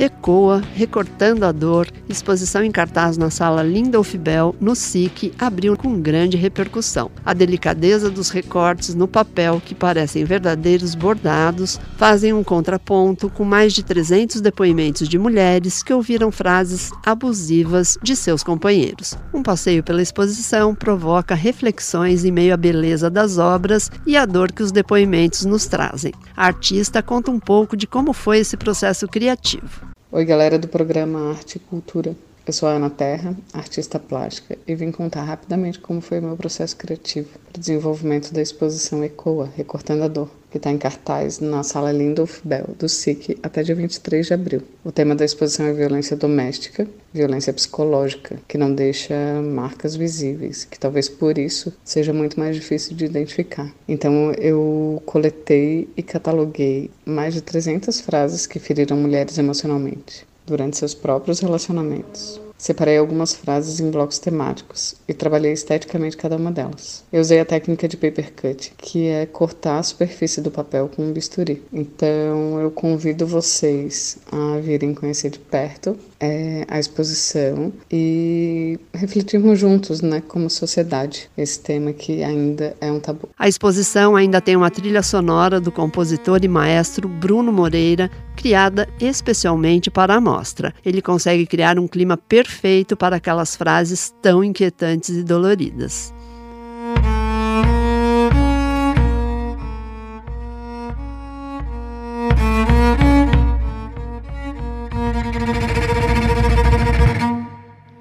Ecoa, 0.01 0.63
Recortando 0.73 1.45
a 1.45 1.51
Dor, 1.51 1.87
exposição 2.09 2.63
em 2.63 2.71
cartaz 2.71 3.17
na 3.17 3.29
sala 3.29 3.61
Lindolf 3.61 4.15
Bell, 4.15 4.55
no 4.59 4.75
SIC, 4.75 5.31
abriu 5.37 5.77
com 5.77 6.01
grande 6.01 6.35
repercussão. 6.35 7.11
A 7.23 7.35
delicadeza 7.35 8.09
dos 8.09 8.31
recortes 8.31 8.95
no 8.95 9.07
papel, 9.07 9.61
que 9.63 9.75
parecem 9.75 10.25
verdadeiros 10.25 10.95
bordados, 10.95 11.79
fazem 11.97 12.33
um 12.33 12.43
contraponto 12.43 13.29
com 13.29 13.45
mais 13.45 13.73
de 13.73 13.83
300 13.83 14.41
depoimentos 14.41 15.07
de 15.07 15.19
mulheres 15.19 15.83
que 15.83 15.93
ouviram 15.93 16.31
frases 16.31 16.89
abusivas 17.05 17.95
de 18.01 18.15
seus 18.15 18.41
companheiros. 18.41 19.15
Um 19.31 19.43
passeio 19.43 19.83
pela 19.83 20.01
exposição 20.01 20.73
provoca 20.73 21.35
reflexões 21.35 22.25
em 22.25 22.31
meio 22.31 22.55
à 22.55 22.57
beleza 22.57 23.07
das 23.07 23.37
obras 23.37 23.91
e 24.07 24.17
à 24.17 24.25
dor 24.25 24.51
que 24.51 24.63
os 24.63 24.71
depoimentos 24.71 25.45
nos 25.45 25.67
trazem. 25.67 26.11
A 26.35 26.47
artista 26.47 27.03
conta 27.03 27.29
um 27.29 27.39
pouco 27.39 27.77
de 27.77 27.85
como 27.85 28.13
foi 28.13 28.39
esse 28.39 28.57
processo 28.57 29.07
criativo. 29.07 29.90
Oi, 30.13 30.25
galera 30.25 30.59
do 30.59 30.67
programa 30.67 31.29
Arte 31.29 31.55
e 31.55 31.59
Cultura. 31.59 32.13
Eu 32.45 32.51
sou 32.51 32.67
a 32.67 32.73
Ana 32.73 32.89
Terra, 32.89 33.33
artista 33.53 33.97
plástica, 33.97 34.57
e 34.67 34.75
vim 34.75 34.91
contar 34.91 35.23
rapidamente 35.23 35.79
como 35.79 36.01
foi 36.01 36.19
o 36.19 36.21
meu 36.21 36.35
processo 36.35 36.75
criativo 36.75 37.29
para 37.45 37.57
o 37.57 37.61
desenvolvimento 37.61 38.33
da 38.33 38.41
exposição 38.41 39.01
ECOA, 39.05 39.49
Recortando 39.55 40.03
a 40.03 40.09
Dor, 40.09 40.29
que 40.51 40.57
está 40.57 40.69
em 40.69 40.77
cartaz 40.77 41.39
na 41.39 41.63
sala 41.63 41.91
Lindolf 41.91 42.41
Bell, 42.43 42.75
do 42.77 42.89
SIC, 42.89 43.39
até 43.41 43.63
dia 43.63 43.73
23 43.73 44.27
de 44.27 44.33
abril. 44.33 44.61
O 44.83 44.91
tema 44.91 45.15
da 45.15 45.23
exposição 45.23 45.65
é 45.65 45.73
violência 45.73 46.15
doméstica, 46.17 46.85
violência 47.13 47.53
psicológica, 47.53 48.37
que 48.47 48.57
não 48.57 48.73
deixa 48.73 49.15
marcas 49.41 49.95
visíveis, 49.95 50.65
que 50.65 50.77
talvez 50.77 51.07
por 51.07 51.37
isso 51.37 51.73
seja 51.83 52.11
muito 52.11 52.37
mais 52.37 52.55
difícil 52.55 52.95
de 52.95 53.05
identificar. 53.05 53.73
Então 53.87 54.33
eu 54.33 55.01
coletei 55.05 55.87
e 55.95 56.03
cataloguei 56.03 56.91
mais 57.05 57.33
de 57.33 57.41
300 57.41 58.01
frases 58.01 58.45
que 58.45 58.59
feriram 58.59 58.97
mulheres 58.97 59.37
emocionalmente 59.37 60.27
durante 60.45 60.77
seus 60.77 60.93
próprios 60.93 61.39
relacionamentos. 61.39 62.41
Separei 62.61 62.99
algumas 62.99 63.33
frases 63.33 63.79
em 63.79 63.89
blocos 63.89 64.19
temáticos 64.19 64.93
e 65.07 65.15
trabalhei 65.15 65.51
esteticamente 65.51 66.15
cada 66.15 66.35
uma 66.35 66.51
delas. 66.51 67.03
Eu 67.11 67.19
usei 67.19 67.39
a 67.39 67.45
técnica 67.45 67.87
de 67.87 67.97
paper 67.97 68.31
cut, 68.39 68.71
que 68.77 69.07
é 69.07 69.25
cortar 69.25 69.79
a 69.79 69.83
superfície 69.83 70.41
do 70.41 70.51
papel 70.51 70.87
com 70.87 71.01
um 71.01 71.11
bisturi. 71.11 71.63
Então 71.73 72.59
eu 72.61 72.69
convido 72.69 73.25
vocês 73.25 74.19
a 74.31 74.59
virem 74.59 74.93
conhecer 74.93 75.31
de 75.31 75.39
perto 75.39 75.97
é, 76.19 76.63
a 76.67 76.79
exposição 76.79 77.73
e 77.91 78.79
refletirmos 78.93 79.57
juntos, 79.57 80.03
né, 80.03 80.21
como 80.27 80.47
sociedade, 80.47 81.31
esse 81.35 81.59
tema 81.59 81.91
que 81.93 82.23
ainda 82.23 82.75
é 82.79 82.91
um 82.91 82.99
tabu. 82.99 83.27
A 83.39 83.49
exposição 83.49 84.15
ainda 84.15 84.39
tem 84.39 84.55
uma 84.55 84.69
trilha 84.69 85.01
sonora 85.01 85.59
do 85.59 85.71
compositor 85.71 86.39
e 86.43 86.47
maestro 86.47 87.09
Bruno 87.09 87.51
Moreira, 87.51 88.07
criada 88.35 88.87
especialmente 88.99 89.89
para 89.89 90.13
a 90.13 90.21
mostra. 90.21 90.71
Ele 90.85 91.01
consegue 91.01 91.47
criar 91.47 91.79
um 91.79 91.87
clima 91.87 92.15
perfeito 92.15 92.50
para 92.97 93.15
aquelas 93.15 93.55
frases 93.55 94.13
tão 94.21 94.43
inquietantes 94.43 95.09
e 95.09 95.23
doloridas. 95.23 96.13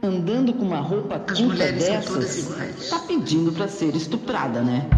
Andando 0.03 0.53
com 0.55 0.65
uma 0.65 0.81
roupa 0.81 1.19
curta 1.19 1.73
dessas, 1.73 2.49
tá 2.91 2.99
pedindo 3.01 3.53
pra 3.53 3.69
ser 3.69 3.95
estuprada, 3.95 4.61
né? 4.63 4.89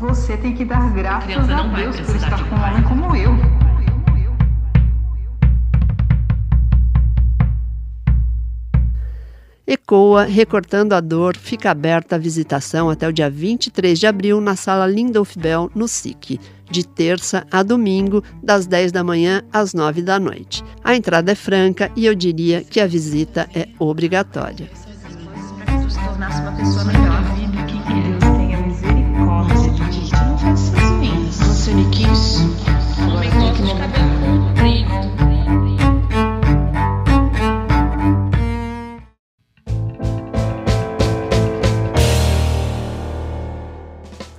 Você 0.00 0.36
tem 0.36 0.54
que 0.54 0.64
dar 0.64 0.92
graças 0.92 1.48
a 1.50 1.62
Deus 1.62 2.00
por 2.00 2.16
estar 2.16 2.48
com 2.48 2.54
um 2.54 2.62
homem 2.62 2.82
como 2.82 3.16
eu. 3.16 3.53
Ecoa, 9.66 10.24
Recortando 10.24 10.92
a 10.92 11.00
Dor, 11.00 11.38
fica 11.38 11.70
aberta 11.70 12.16
a 12.16 12.18
visitação 12.18 12.90
até 12.90 13.08
o 13.08 13.12
dia 13.12 13.30
23 13.30 13.98
de 13.98 14.06
abril 14.06 14.38
na 14.38 14.56
sala 14.56 14.86
Lindolf 14.86 15.38
Bell, 15.38 15.70
no 15.74 15.88
SIC, 15.88 16.38
de 16.70 16.86
terça 16.86 17.46
a 17.50 17.62
domingo, 17.62 18.22
das 18.42 18.66
10 18.66 18.92
da 18.92 19.02
manhã 19.02 19.42
às 19.50 19.72
9 19.72 20.02
da 20.02 20.20
noite. 20.20 20.62
A 20.82 20.94
entrada 20.94 21.32
é 21.32 21.34
franca 21.34 21.90
e 21.96 22.04
eu 22.04 22.14
diria 22.14 22.62
que 22.62 22.78
a 22.78 22.86
visita 22.86 23.48
é 23.54 23.68
obrigatória. 23.78 24.68
Uma 26.14 26.52
pessoa 26.52 26.84
melhor. 26.84 27.33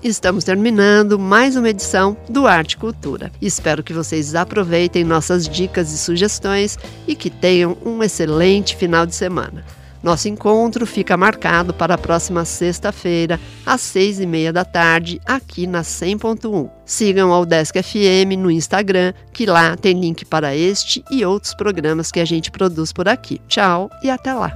Estamos 0.07 0.43
terminando 0.43 1.17
mais 1.17 1.55
uma 1.55 1.69
edição 1.69 2.15
do 2.29 2.45
Arte 2.45 2.77
Cultura. 2.77 3.31
Espero 3.41 3.83
que 3.83 3.91
vocês 3.91 4.35
aproveitem 4.35 5.03
nossas 5.03 5.49
dicas 5.49 5.91
e 5.91 5.97
sugestões 5.97 6.77
e 7.07 7.15
que 7.15 7.29
tenham 7.29 7.75
um 7.83 8.03
excelente 8.03 8.75
final 8.75 9.07
de 9.07 9.15
semana. 9.15 9.65
Nosso 10.03 10.29
encontro 10.29 10.85
fica 10.85 11.17
marcado 11.17 11.73
para 11.73 11.95
a 11.95 11.97
próxima 11.97 12.45
sexta-feira, 12.45 13.39
às 13.65 13.81
seis 13.81 14.19
e 14.19 14.27
meia 14.27 14.53
da 14.53 14.63
tarde, 14.63 15.19
aqui 15.25 15.65
na 15.65 15.81
100.1. 15.81 16.69
Sigam 16.85 17.33
ao 17.33 17.43
Desk 17.43 17.75
FM 17.81 18.37
no 18.37 18.51
Instagram, 18.51 19.11
que 19.33 19.47
lá 19.47 19.75
tem 19.75 19.99
link 19.99 20.23
para 20.23 20.55
este 20.55 21.03
e 21.09 21.25
outros 21.25 21.55
programas 21.55 22.11
que 22.11 22.19
a 22.19 22.25
gente 22.25 22.51
produz 22.51 22.93
por 22.93 23.09
aqui. 23.09 23.41
Tchau 23.47 23.89
e 24.03 24.11
até 24.11 24.31
lá! 24.35 24.53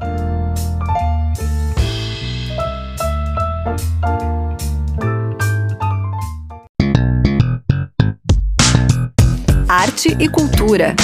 Arte 9.72 10.16
e 10.20 10.28
cultura. 10.28 10.96